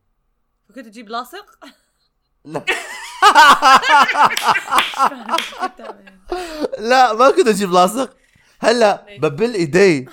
كنت 0.75 0.85
تجيب 0.85 1.09
لاصق؟ 1.09 1.59
لا. 2.45 2.61
لا 6.77 7.13
ما 7.13 7.31
كنت 7.31 7.47
أجيب 7.47 7.71
لاصق. 7.71 8.09
هلأ 8.59 9.05
ببل 9.19 9.53
إيدي. 9.53 10.09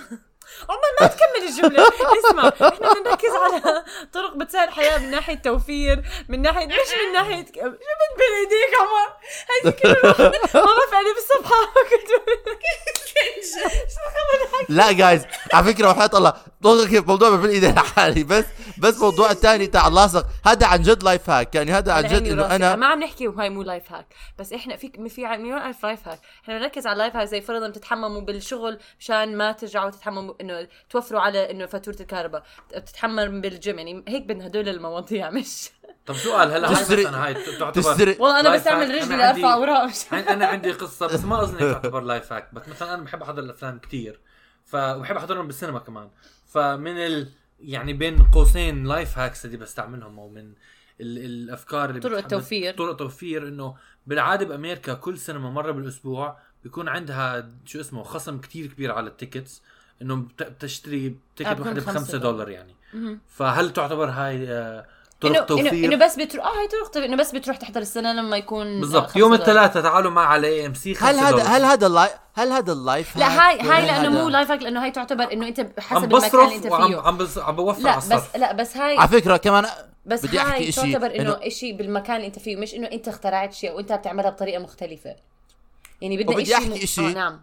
عمر 0.68 0.80
ما 1.00 1.06
تكمل 1.06 1.48
الجملة. 1.48 1.88
اسمع 2.28 2.48
إحنا 2.48 2.68
بدنا 2.68 3.10
نركز 3.10 3.30
على 3.30 3.84
طرق 4.12 4.36
بتسهل 4.36 4.68
الحياة 4.68 4.98
من 4.98 5.10
ناحية 5.10 5.34
توفير 5.34 6.02
من 6.28 6.42
ناحية 6.42 6.66
مش 6.66 6.72
من 7.06 7.12
ناحية 7.12 7.40
ك- 7.42 7.54
شو 7.54 7.70
بتبل 7.70 8.32
إيديك 8.40 8.74
عمر؟ 8.80 9.12
هاي 9.50 9.72
كلمة 9.72 10.14
ما 10.54 10.72
بفعلي 10.86 11.14
بالصبح 11.14 11.50
كنت 11.90 12.10
لا 14.68 14.92
جايز 14.92 15.24
على 15.52 15.64
فكرة 15.64 15.90
وحياة 15.90 16.10
الله 16.14 16.34
موضوع 17.06 17.30
ببل 17.30 17.48
إيدي 17.48 17.68
لحالي 17.68 18.24
بس 18.24 18.44
بس 18.78 18.98
موضوع 19.00 19.30
الثاني 19.30 19.66
تاع 19.66 19.88
اللاصق 19.88 20.26
هذا 20.46 20.66
عن 20.66 20.82
جد 20.82 21.02
life 21.02 21.30
hack 21.30 21.54
يعني 21.54 21.72
هذا 21.72 21.92
عن 21.92 22.02
جد 22.02 22.26
إنه. 22.26 22.56
أنا 22.56 22.76
ما 22.76 22.86
عم 22.86 23.02
نحكي 23.02 23.28
وهاي 23.28 23.50
مو 23.50 23.62
life 23.62 23.92
hack 23.92 24.06
بس 24.38 24.52
إحنا 24.52 24.76
في 24.76 25.08
في 25.08 25.26
مليون 25.26 25.58
الف 25.58 25.82
life 25.82 26.08
hack 26.08 26.20
إحنا 26.42 26.58
بنركز 26.58 26.86
على 26.86 26.92
ال 26.92 26.97
life 26.97 27.16
hack 27.16 27.28
زي 27.28 27.40
فرضا 27.40 27.68
بتتحمموا 27.68 28.20
بالشغل 28.20 28.78
مشان 29.00 29.36
ما 29.36 29.52
ترجعوا 29.52 29.90
تتحمموا 29.90 30.34
إنه 30.40 30.68
توفروا 30.90 31.20
على 31.20 31.50
إنه 31.50 31.66
فاتورة 31.66 31.96
الكهرباء 32.00 32.42
بتتحمم 32.76 33.40
بالجيم 33.40 33.78
يعني 33.78 34.04
هيك 34.08 34.22
بدنا 34.22 34.46
هدول 34.46 34.68
المواضيع 34.68 35.30
مش 35.36 35.70
طب 36.06 36.14
سؤال 36.14 36.52
هلا 36.52 36.70
مثلا 36.70 37.24
هاي 37.26 37.34
تعتبر 37.34 37.70
تشتري 37.70 38.10
والله 38.18 38.40
أنا 38.40 38.54
بستعمل. 38.56 38.94
رجلي 38.94 39.16
لارفع 39.16 39.54
أوراق 39.54 39.84
مش 39.84 40.12
أنا 40.12 40.46
عندي 40.46 40.72
قصة 40.72 41.06
بس 41.06 41.24
ما 41.24 41.42
اظن 41.42 41.58
تعتبر 41.72 42.00
life 42.00 42.32
hack 42.32 42.54
بس 42.54 42.68
مثلا 42.68 42.94
أنا 42.94 43.02
بحب 43.02 43.22
أحضر 43.22 43.42
الأفلام 43.42 43.78
كثير 43.78 44.20
فبحب 44.64 45.16
أحضرهم 45.16 45.46
بالسينما 45.46 45.78
كمان 45.78 46.08
فمن 46.46 46.96
ال 46.96 47.28
يعني 47.60 47.92
بين 47.92 48.22
قوسين 48.34 48.84
life 48.86 49.18
hacks 49.18 49.44
اللي 49.44 49.56
بستعملهم 49.56 50.18
أو 50.18 50.28
من 50.28 50.52
ال... 51.00 51.18
الأفكار 51.18 51.90
اللي 51.90 52.00
طرق 52.00 52.18
التوفير. 52.18 52.74
طرق 52.74 52.96
توفير 52.96 53.48
إنه 53.48 53.74
بالعادة 54.06 54.44
بأمريكا 54.46 54.94
كل 54.94 55.18
سينما 55.18 55.50
مرة 55.50 55.70
بالأسبوع 55.72 56.38
بيكون 56.64 56.88
عندها 56.88 57.50
شو 57.64 57.80
اسمه 57.80 58.02
خصم 58.02 58.38
كتير 58.40 58.66
كبير 58.66 58.92
على 58.92 59.06
ال 59.08 59.15
tickets 59.15 59.62
إنه 60.02 60.16
بت- 60.16 60.42
بتشتري 60.42 61.16
ticket 61.36 61.60
واحدة 61.60 61.72
ب 61.80 61.84
خمسة 61.84 61.98
5 62.00 62.18
دولار. 62.18 62.48
يعني. 62.48 62.74
فهل 63.28 63.72
تعتبر 63.72 64.08
هاي 64.10 64.48
آه، 64.52 64.86
طرق 65.20 65.46
توفير 65.46 65.72
انه 65.92 65.96
بس 66.06 66.16
بتروح 66.16 66.46
آه 66.46 66.50
هي 66.62 66.66
طرق 66.68 66.90
توفير. 66.90 67.04
إنه 67.04 67.16
بس 67.16 67.32
بتروح 67.34 67.56
تحضر 67.56 67.80
السينما 67.80 68.12
لما 68.12 68.36
يكون 68.36 68.80
بالضبط. 68.80 69.16
يوم. 69.16 69.34
الثلاثاء 69.34 69.82
تعالوا 69.82 70.10
معي 70.10 70.26
على 70.26 70.46
AMC 70.46 70.96
هل 71.00 71.18
هذا 71.18 71.42
هل 71.42 71.64
هذا 71.64 71.86
ال 71.86 71.91
life 71.91 72.12
هل 72.34 72.52
هذا 72.52 72.72
ال 72.72 72.81
life 72.81 73.16
لا 73.16 73.26
هاي 73.48 73.54
ولا 73.56 73.76
هاي 73.76 73.86
لأنه 73.86 74.08
مو 74.08 74.28
life 74.28 74.50
هاك 74.50 74.62
لأنه 74.62 74.84
هي 74.84 74.90
تعتبر 74.90 75.32
إنه 75.32 75.48
أنت 75.48 75.60
حسب 75.80 76.04
المكان 76.04 76.04
اللي 76.04 76.16
بصرف 76.28 76.52
انت 76.52 76.66
فيه. 76.66 77.00
عم 77.00 77.16
بص- 77.16 77.38
عم 77.38 77.56
بوفر 77.56 77.82
لا 77.82 77.90
على 77.90 77.98
بس 78.00 78.04
الصرف 78.12 78.36
لا 78.36 78.52
بس 78.52 78.76
هاي 78.76 78.96
على 78.98 79.08
فكرة 79.08 79.36
كمان 79.36 79.66
بس 80.06 80.26
بدي 80.26 80.38
هاي 80.38 80.42
احكي 80.46 80.72
شيء 80.72 80.92
تعتبر 80.92 81.20
إنه 81.20 81.48
شيء 81.48 81.76
بالمكان 81.76 82.16
اللي 82.16 82.26
أنت 82.26 82.38
فيه 82.38 82.56
مش 82.56 82.74
إنه 82.74 82.86
أنت 82.86 83.08
اخترعت 83.08 83.52
شيء 83.52 83.72
وأنت 83.72 83.92
بتعملها 83.92 84.30
بطريقة 84.30 84.58
مختلفة. 84.62 85.14
يعني 86.00 86.16
بدنا 86.24 86.42
إشي 86.42 86.54
أحكي 86.54 86.68
م- 86.68 86.72
إشي. 86.72 87.00
آه 87.08 87.12
نعم. 87.12 87.40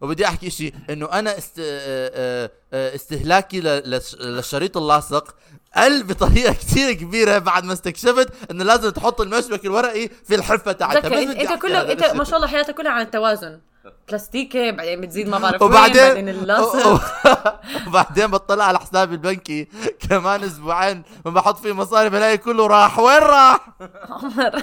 وبدي 0.00 0.26
أحكي 0.26 0.50
شيء 0.50 0.74
إنه 0.90 1.06
أنا 1.12 1.38
است... 1.38 1.58
آه، 1.58 2.10
آه، 2.14 2.50
آه، 2.72 2.94
استهلاكي 2.94 3.60
للشريط 3.60 4.76
اللاصق 4.76 5.34
قل 5.76 6.02
بطريقة 6.02 6.52
كثير 6.62 6.92
كبيرة 6.92 7.38
بعد 7.38 7.64
ما 7.64 7.72
استكشفت 7.72 8.50
إنه 8.50 8.64
لازم 8.64 8.90
تحط 8.90 9.20
المشبك 9.20 9.64
الورقي 9.64 10.08
في 10.24 10.34
الحفه 10.34 10.72
تاعتها 10.72 11.22
أنت, 11.22 11.62
كله 11.62 11.92
أنت. 11.92 12.04
ما 12.04 12.24
شاء 12.24 12.36
الله 12.36 12.48
حياتك 12.48 12.74
كلها 12.74 12.92
عن 12.92 13.02
التوازن. 13.02 13.60
بلاستيكي 14.08 14.72
بعدين 14.72 15.00
بتزيد 15.00 15.28
ما 15.28 15.38
بعرف 15.38 15.62
وبعدين 15.62 16.02
وين 16.02 16.08
بعدين 16.08 16.28
اللاصق. 16.28 17.02
وبعدين 17.86 18.26
بطلع 18.26 18.64
على 18.64 18.78
حسابي 18.78 19.14
البنكي 19.14 19.68
كمان 20.08 20.44
أسبوعين 20.44 21.02
ما 21.24 21.30
بحط 21.30 21.58
فيه 21.58 21.72
مصاري 21.72 22.08
بلاقي 22.08 22.38
كله 22.38 22.66
راح. 22.66 22.98
وين 22.98 23.22
راح؟ 23.22 23.68
عمر. 24.10 24.62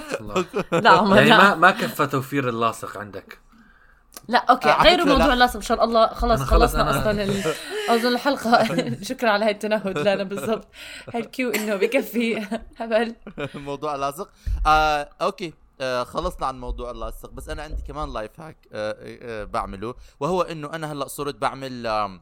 لا 0.71 0.89
عمر 0.89 1.17
يعني 1.17 1.29
لا. 1.29 1.37
ما 1.37 1.55
ما 1.55 1.71
كفى 1.71 2.07
توفير 2.07 2.49
اللاصق 2.49 2.97
عندك. 2.97 3.39
لا 4.27 4.37
okay 4.49 4.69
آه، 4.69 4.83
غيروا 4.83 5.05
موضوع 5.05 5.25
لا. 5.25 5.33
اللاصق 5.33 5.55
إن 5.55 5.61
شاء 5.61 5.83
الله. 5.83 6.07
خلص 6.07 6.41
خلصنا 6.41 6.89
أصلا 6.89 7.27
أظن 7.89 8.07
الحلقة. 8.13 8.63
شكرا 9.09 9.29
على 9.29 9.45
هاي 9.45 9.51
التنهد 9.51 9.97
لا 9.97 10.23
بالضبط. 10.23 10.67
هاي 11.13 11.21
ال 11.21 11.28
cue 11.28 11.49
إنه 11.49 11.75
بكفي. 11.75 12.47
هبل. 12.77 13.15
موضوع 13.55 13.95
اللاصق. 13.95 14.29
آه 14.67 15.09
okay. 15.21 15.53
آه 15.81 16.03
خلصنا 16.03 16.45
عن 16.45 16.59
موضوع 16.59 16.91
اللاصق. 16.91 17.29
بس 17.31 17.49
أنا 17.49 17.63
عندي 17.63 17.81
كمان 17.81 18.13
life 18.13 18.39
hack 18.39 18.57
آه 18.73 18.95
آه 19.01 19.43
بعمله. 19.43 19.95
وهو 20.19 20.41
إنه 20.41 20.69
أنا 20.73 20.91
هلأ 20.91 21.07
صرت 21.07 21.35
بعمل 21.35 21.87
آم، 21.87 22.21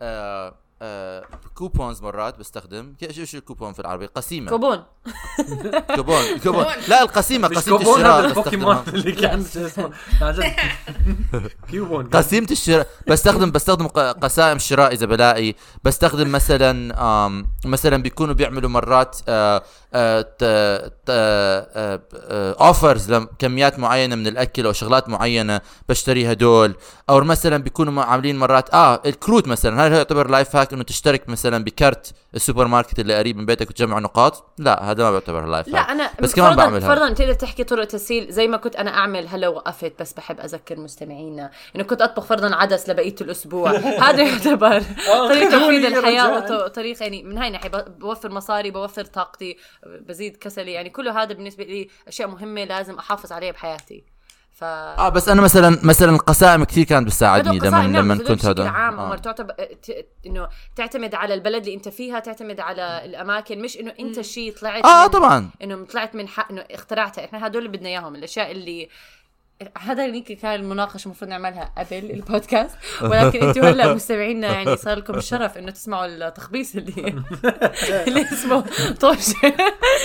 آه 0.00 0.54
آه 0.82 1.24
coupons 1.54 2.02
مرات 2.02 2.38
بستخدم. 2.38 2.94
كيف 3.00 3.18
إيش 3.18 3.34
الكوبون 3.34 3.72
في 3.72 3.80
العربي؟ 3.80 4.06
قسيمة. 4.06 4.50
كوبون. 4.54 4.84
كوبون 5.96 6.38
كوبون. 6.44 6.64
لا 6.88 7.02
القسيمة 7.02 7.48
قسيمة 7.48 7.78
كوبون 7.78 8.00
هذا 8.00 8.26
الشراء 8.26 8.26
البوكيمون 8.26 8.74
بستخدمها. 8.76 8.94
اللي 9.00 9.12
كان 9.12 9.44
شو 9.54 9.66
اسمه. 9.66 9.90
كيوبون 11.70 12.06
قسيمة 12.06 12.46
الشراء. 12.50 12.86
بستخدم 13.08 13.50
بستخدم 13.50 13.86
ق- 13.88 13.98
قسائم 13.98 14.56
الشراء 14.56 14.92
إذا 14.92 15.06
بلاقي. 15.06 15.54
بستخدم 15.84 16.32
مثلا 16.32 16.94
مثلا 17.64 18.02
بيكونوا 18.02 18.34
بيعملوا 18.34 18.70
مرات 18.70 19.16
آه، 19.28 19.62
offers 22.60 23.12
لكميات 23.12 23.78
معينة 23.78 24.14
من 24.16 24.26
الأكل 24.26 24.66
أو 24.66 24.72
شغلات 24.72 25.08
معينة 25.08 25.60
بشتري 25.88 26.32
هدول 26.32 26.74
أو 27.10 27.20
مثلا 27.20 27.56
بيكونوا 27.56 28.02
عاملين 28.02 28.38
مرات 28.38 28.74
آه 28.74 29.02
الكروت 29.06 29.48
مثلا. 29.48 29.86
هل 29.86 29.92
يعتبر 29.92 30.30
life 30.30 30.56
hack 30.56 30.72
إنه 30.72 30.82
تشترك 30.82 31.28
مثلا 31.28 31.64
بكرت 31.64 32.12
السوبر 32.34 32.66
ماركت 32.66 32.98
اللي 32.98 33.18
قريب 33.18 33.36
من 33.36 33.46
بيتك 33.46 33.70
وتجمع 33.70 33.98
نقاط؟ 33.98 34.44
لا 34.58 34.90
هذا 34.90 35.04
ما 35.04 35.10
بيعتبر 35.10 35.46
لايف 35.46 35.68
لا 35.68 35.80
هاك 35.80 35.88
أنا 35.90 36.10
بس 36.20 36.34
كمان 36.34 36.52
فرضاً- 36.52 36.56
بعملها. 36.56 36.88
فرضا 36.94 37.12
تقدر 37.12 37.32
تحكي 37.32 37.64
طرق 37.64 37.84
تسهيل. 37.84 38.32
زي 38.32 38.48
ما 38.48 38.56
كنت 38.56 38.76
أنا 38.76 38.90
أعمل 38.90 39.28
هلا 39.28 39.48
وقفت 39.48 39.92
بس 40.00 40.12
بحب 40.12 40.40
أذكر 40.40 40.80
مستمعينا. 40.80 41.50
إنه 41.76 41.84
كنت 41.84 42.02
أطبخ 42.02 42.24
فرضا 42.24 42.54
عدس 42.54 42.88
لبقية 42.90 43.14
الأسبوع. 43.20 43.70
هذا 44.06 44.22
يعتبر 44.22 44.80
طريقة 45.28 45.50
تفيد 45.66 45.82
يا 45.82 45.98
الحياة. 45.98 46.64
وطريقه 46.64 47.02
يعني 47.02 47.22
من 47.22 47.38
هاي 47.38 47.46
الناحية. 47.48 47.68
بوفر 47.98 48.30
مصاري 48.30 48.70
بوفر 48.70 49.04
طاقتي. 49.04 49.56
بزيد 50.00 50.36
كسلي 50.36 50.72
يعني 50.72 50.90
كله 50.90 51.22
هذا 51.22 51.34
بالنسبة 51.34 51.64
لي 51.64 51.88
أشياء 52.08 52.28
مهمة 52.28 52.64
لازم 52.64 52.98
أحافظ 52.98 53.32
عليها 53.32 53.52
بحياتي. 53.52 54.04
ف 54.52 54.64
آه 54.64 55.08
بس 55.08 55.28
أنا 55.28 55.42
مثلا 55.42 55.78
مثلا 55.82 56.10
القسائم 56.10 56.64
كثير 56.64 56.84
كانت 56.84 57.06
بتساعدني 57.06 57.58
لما 57.58 57.70
نعم، 57.70 57.96
لما 57.96 58.14
كنت 58.16 58.32
بشكل 58.32 58.48
هذا 58.48 58.68
عام 58.68 58.98
آه. 58.98 59.02
عمر. 59.06 59.18
تعتبر 59.18 59.52
ت- 59.54 60.06
إنه 60.26 60.48
تعتمد 60.76 61.14
على 61.14 61.34
البلد 61.34 61.62
اللي 61.62 61.74
أنت 61.74 61.88
فيها 61.88 62.18
تعتمد 62.20 62.60
على 62.60 63.02
الأماكن. 63.04 63.62
مش 63.62 63.76
إنه 63.80 63.92
أنت 64.00 64.20
شيء 64.20 64.52
طلعت 64.52 64.84
آه 64.84 65.02
من- 65.04 65.10
طبعا. 65.10 65.50
إنه 65.62 65.84
طلعت 65.84 66.14
من 66.14 66.28
حق 66.28 66.50
إنه 66.52 66.60
اخترعتها. 66.70 67.24
إحنا 67.24 67.46
هدول 67.46 67.66
اللي 67.66 67.76
بدنا 67.78 67.88
إياهم. 67.88 68.14
الأشياء 68.14 68.50
اللي 68.50 68.88
هذا 69.78 70.06
يمكن 70.06 70.36
كان 70.36 70.54
المناقشة 70.54 71.06
المفروض 71.06 71.30
نعملها 71.30 71.72
قبل 71.78 72.10
البودكاست. 72.10 72.76
ولكن 73.02 73.46
أنتم 73.46 73.64
هلا 73.64 73.92
مستمعينا 73.94 74.48
يعني 74.48 74.76
صار 74.76 74.98
لكم 74.98 75.14
الشرف 75.14 75.58
إنه 75.58 75.70
تسمعوا 75.70 76.06
التخبيص 76.06 76.74
اللي 76.76 77.22
اللي 78.06 78.22
اسمه 78.32 78.64
طوش. 79.00 79.16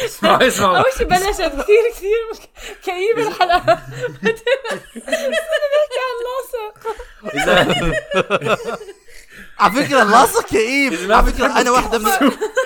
اسمعوا 0.05 0.47
اسمعوا. 0.47 0.77
أول 0.77 0.91
شيء 0.97 1.07
بلشت 1.07 1.41
كثير 1.41 1.83
كثير 1.93 2.49
كئيبة 2.83 3.27
الحلقة. 3.27 3.59
بعدين 5.07 5.29
نحكي 5.31 5.99
عن 6.07 6.17
لاصق 6.25 6.87
على 9.61 9.85
فكرة 9.85 10.01
اللاصق 10.01 10.45
كئيب 10.45 11.11
على 11.11 11.31
فكرة 11.31 11.61
أنا 11.61 11.71
واحدة 11.71 11.99
من 11.99 12.07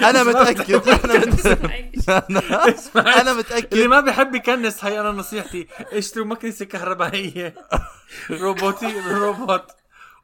أنا 0.03 0.23
متأكد. 0.23 0.87
أنا 0.89 1.25
متأكد. 1.25 2.09
أنا 2.97 3.21
اللي 3.21 3.33
متاكد 3.33 3.77
ما 3.77 3.99
بيحب 3.99 4.35
يكنس 4.35 4.85
هي 4.85 4.99
أنا 5.01 5.11
نصيحتي. 5.11 5.67
اشتروا 5.79 6.25
مكنسة 6.25 6.65
كهربائية. 6.65 7.55
روبوتي 8.41 8.99
روبوت. 9.07 9.71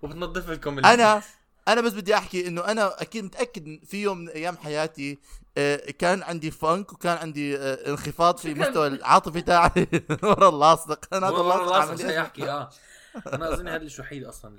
وبتنظف 0.02 0.50
لكم 0.50 0.86
أنا 0.86 1.22
أنا 1.68 1.82
بس 1.82 1.94
بدي 1.94 2.16
أحكي 2.16 2.48
إنه 2.48 2.62
أنا 2.62 3.02
أكيد 3.02 3.24
متأكد 3.24 3.80
في 3.86 4.02
يوم 4.02 4.18
من 4.18 4.30
أيام 4.30 4.58
حياتي 4.58 5.20
آه، 5.58 5.92
كان 6.00 6.24
عندي 6.24 6.52
funk 6.52 6.94
وكان 6.94 7.18
عندي 7.18 7.58
آه، 7.58 7.90
انخفاض 7.90 8.38
في 8.38 8.54
مستوى 8.54 8.88
العاطفي 8.88 9.42
تاعي. 9.42 9.88
ورا 10.24 10.50
اللاصق. 10.50 11.06
أنا 11.14 11.30
هذا 11.30 11.42
اللاصق 11.42 12.16
يحكي 12.16 12.50
آه. 12.50 12.70
أنا 13.34 13.54
أظن 13.54 13.68
هذا 13.68 13.88
الوحيد 13.96 14.24
أصلا 14.24 14.56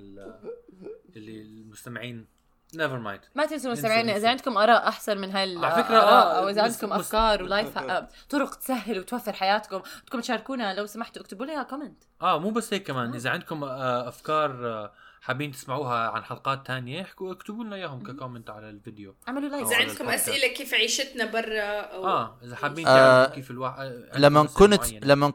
اللي 1.15 1.41
المستمعين. 1.41 2.33
never 2.75 2.99
mind 2.99 3.21
ما 3.35 3.45
تنسوا 3.45 3.71
انسوا. 3.71 3.89
إذا 3.89 4.29
عندكم 4.29 4.57
آراء 4.57 4.87
أحسن 4.87 5.17
من 5.17 5.31
هاي 5.31 5.57
على 5.57 5.83
فكرة، 5.83 5.97
الآراء 5.97 6.35
آه، 6.35 6.39
أو 6.39 6.49
إذا 6.49 6.61
عندكم 6.61 6.93
أفكار 6.93 7.43
و 7.43 7.50
life 7.50 7.77
آه، 7.77 8.07
طرق 8.29 8.55
تسهل 8.55 8.99
وتوفر 8.99 9.33
حياتكم 9.33 9.81
بدكم 10.03 10.19
تشاركونا. 10.19 10.73
لو 10.73 10.85
سمحتوا 10.85 11.21
اكتبوا 11.21 11.45
لنا 11.45 11.63
comment 11.63 12.03
آه 12.21 12.39
مو 12.39 12.49
بس 12.49 12.73
هيك 12.73 12.87
كمان. 12.87 13.13
إذا 13.13 13.29
عندكم 13.29 13.63
آه، 13.63 14.07
أفكار 14.07 14.67
آه، 14.67 14.93
حابين 15.21 15.51
تسمعوها 15.51 16.09
عن 16.09 16.23
حلقات 16.23 16.67
تانية 16.67 17.01
احكوا 17.01 17.31
اكتبوا 17.31 17.63
لنا 17.63 17.75
إياهم 17.75 18.03
ك 18.03 18.09
comment 18.09 18.49
على 18.49 18.69
الفيديو. 18.69 19.15
اعملوا 19.27 19.49
like 19.49 19.65
إذا 19.65 19.75
عندكم. 19.75 20.09
أسئلة 20.09 20.47
كيف 20.47 20.73
عيشتنا 20.73 21.25
برا 21.25 21.81
أو 21.81 22.07
آه 22.07 22.39
إذا 22.43 22.55
حابين 22.55 22.87
آه، 22.87 22.95
تعرفوا 23.23 23.35
كيف 23.35 23.51
الواحد 23.51 24.09
لما 24.15 24.45
كنت 24.45 24.93
لما 24.93 25.33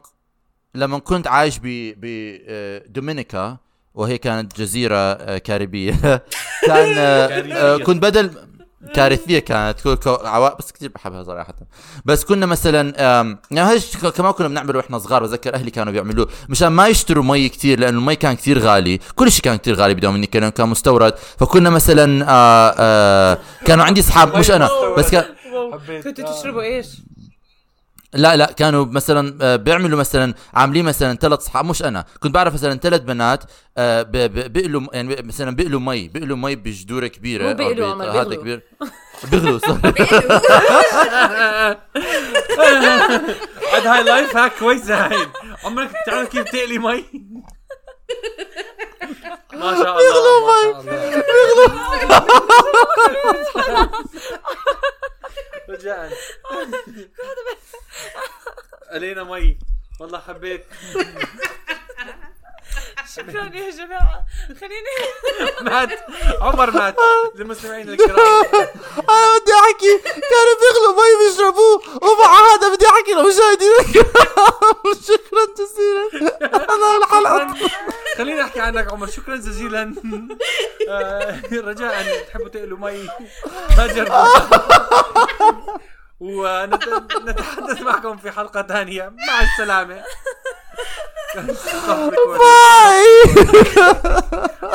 لما 0.75 0.99
كنت 0.99 1.27
عايش 1.27 1.59
ب 1.63 1.93
ب 1.97 2.05
دومينيكا 2.93 3.57
وهي 3.93 4.17
كانت 4.17 4.59
جزيرة 4.61 4.95
آه، 4.95 5.37
كاريبية. 5.37 5.91
كان 6.67 6.93
آه، 6.97 7.27
آه، 7.53 7.77
كنت 7.77 8.03
بدل 8.03 8.31
كارثية 8.95 9.39
كانت. 9.39 9.81
كو- 9.81 9.95
كو- 9.95 10.27
عوا... 10.27 10.57
بس 10.57 10.71
كثير 10.71 10.89
بحبها 10.95 11.23
صراحة. 11.23 11.53
بس 12.05 12.23
كنا 12.25 12.45
مثلا 12.45 12.93
يعني 13.51 13.79
كمان 14.17 14.31
كنا 14.31 14.47
بنعمله 14.47 14.77
وإحنا 14.77 14.99
صغار. 14.99 15.23
بذكر 15.23 15.53
أهلي 15.53 15.71
كانوا 15.71 15.93
بيعملوه. 15.93 16.27
مشان 16.49 16.67
ما 16.67 16.87
يشتروا 16.87 17.23
مي 17.23 17.49
كثير 17.49 17.79
لأنه 17.79 17.97
المي 17.97 18.15
كان 18.15 18.35
كثير 18.35 18.59
غالي. 18.59 18.99
كل 19.15 19.31
شيء 19.31 19.43
كان 19.43 19.55
كثير 19.55 19.75
غالي 19.75 19.93
بدومينيكا 19.93 20.37
لأنه 20.39 20.51
كان 20.51 20.69
مستورد. 20.69 21.13
فكنا 21.39 21.69
مثلا 21.69 22.05
كانوا 23.65 23.85
عندي 23.85 24.01
أصحاب 24.01 24.37
مش 24.37 24.51
أنا 24.51 24.69
بس 24.97 25.11
كان 25.11 25.23
حبيت. 25.73 26.03
كنتوا 26.07 26.31
تشربوا 26.39 26.61
إيش؟ 26.61 26.87
لا 28.13 28.35
لا 28.35 28.45
كانوا 28.51 28.85
مثلا 28.85 29.37
آه، 29.41 29.55
بيعملوا 29.55 29.99
مثلا 29.99 30.33
عاملين 30.53 30.85
مثلا 30.85 31.15
ثلاث 31.15 31.39
اصحاب 31.39 31.65
مش 31.65 31.83
أنا 31.83 32.05
كنت 32.19 32.33
بعرف 32.33 32.53
مثلا 32.53 32.75
ثلاث 32.79 33.01
بنات 33.01 33.43
آه، 33.77 34.01
بيقلوا 34.01 34.81
يعني 34.93 35.15
مثلا 35.23 35.55
بيقلوا 35.55 35.79
مي 35.79 36.07
بيقلوا 36.07 36.37
مي 36.37 36.55
بجدوره 36.55 37.07
كبيرة 37.07 37.47
مو 37.47 37.53
بيقلوا، 37.53 37.93
هذا 37.93 38.11
بيغلوا. 38.23 38.35
كبير. 38.35 38.61
بيغلوا 39.31 39.59
sorry 39.59 39.81
عاد 43.73 43.87
هاي 43.87 44.03
life 44.03 44.37
hack 44.37 44.51
كويسه 44.59 45.05
هاي. 45.05 45.27
عمرك 45.63 45.89
بتعرف 46.03 46.29
كيف 46.29 46.43
تقلي 46.43 46.77
مي؟ 46.77 47.05
ما 49.53 49.75
شاء 49.83 49.97
الله 49.99 50.81
بيغلوا 50.81 50.83
مي. 50.83 51.23
رجاء 55.69 56.11
قلينا 58.91 59.23
مي. 59.31 59.57
والله 59.99 60.19
حبيت. 60.19 60.65
شكرا 63.15 63.43
يا 63.53 63.69
جماعة؟ 63.71 64.25
خليني 64.59 64.93
مات. 65.61 65.89
عمر 66.41 66.71
مات. 66.71 66.95
للمستمعين 67.35 67.89
الكرام 67.89 68.19
أنا 69.09 69.39
بدي 69.41 69.53
أحكي. 69.53 69.97
كانوا 70.03 70.55
بيغلوا 70.61 70.95
مي 70.95 71.29
بيشربوه. 71.29 71.81
ومع 72.03 72.39
هذا 72.53 72.75
بدي 72.75 72.85
أحكي 72.87 73.11
لمشاهدينا 73.11 73.79
الكرام 73.79 74.93
شكرا 75.07 75.45
جزيلا. 75.57 76.45
أنا 76.75 76.97
الحلقة. 76.97 77.55
خليني 78.17 78.41
أحكي 78.41 78.59
عنك 78.61 78.91
عمر. 78.93 79.07
شكرا 79.07 79.35
جزيلا. 79.35 79.95
آه، 80.89 81.41
رجاء. 81.53 82.23
تحبوا 82.29 82.49
تقلوا 82.49 82.77
مي. 82.77 83.09
ما 83.77 83.87
جربوا. 83.87 84.25
ونتحدث 86.19 87.81
معكم 87.81 88.17
في 88.17 88.31
حلقة 88.31 88.61
ثانية. 88.61 89.09
مع 89.27 89.41
السلامة. 89.41 90.03
Vai! 92.39 93.03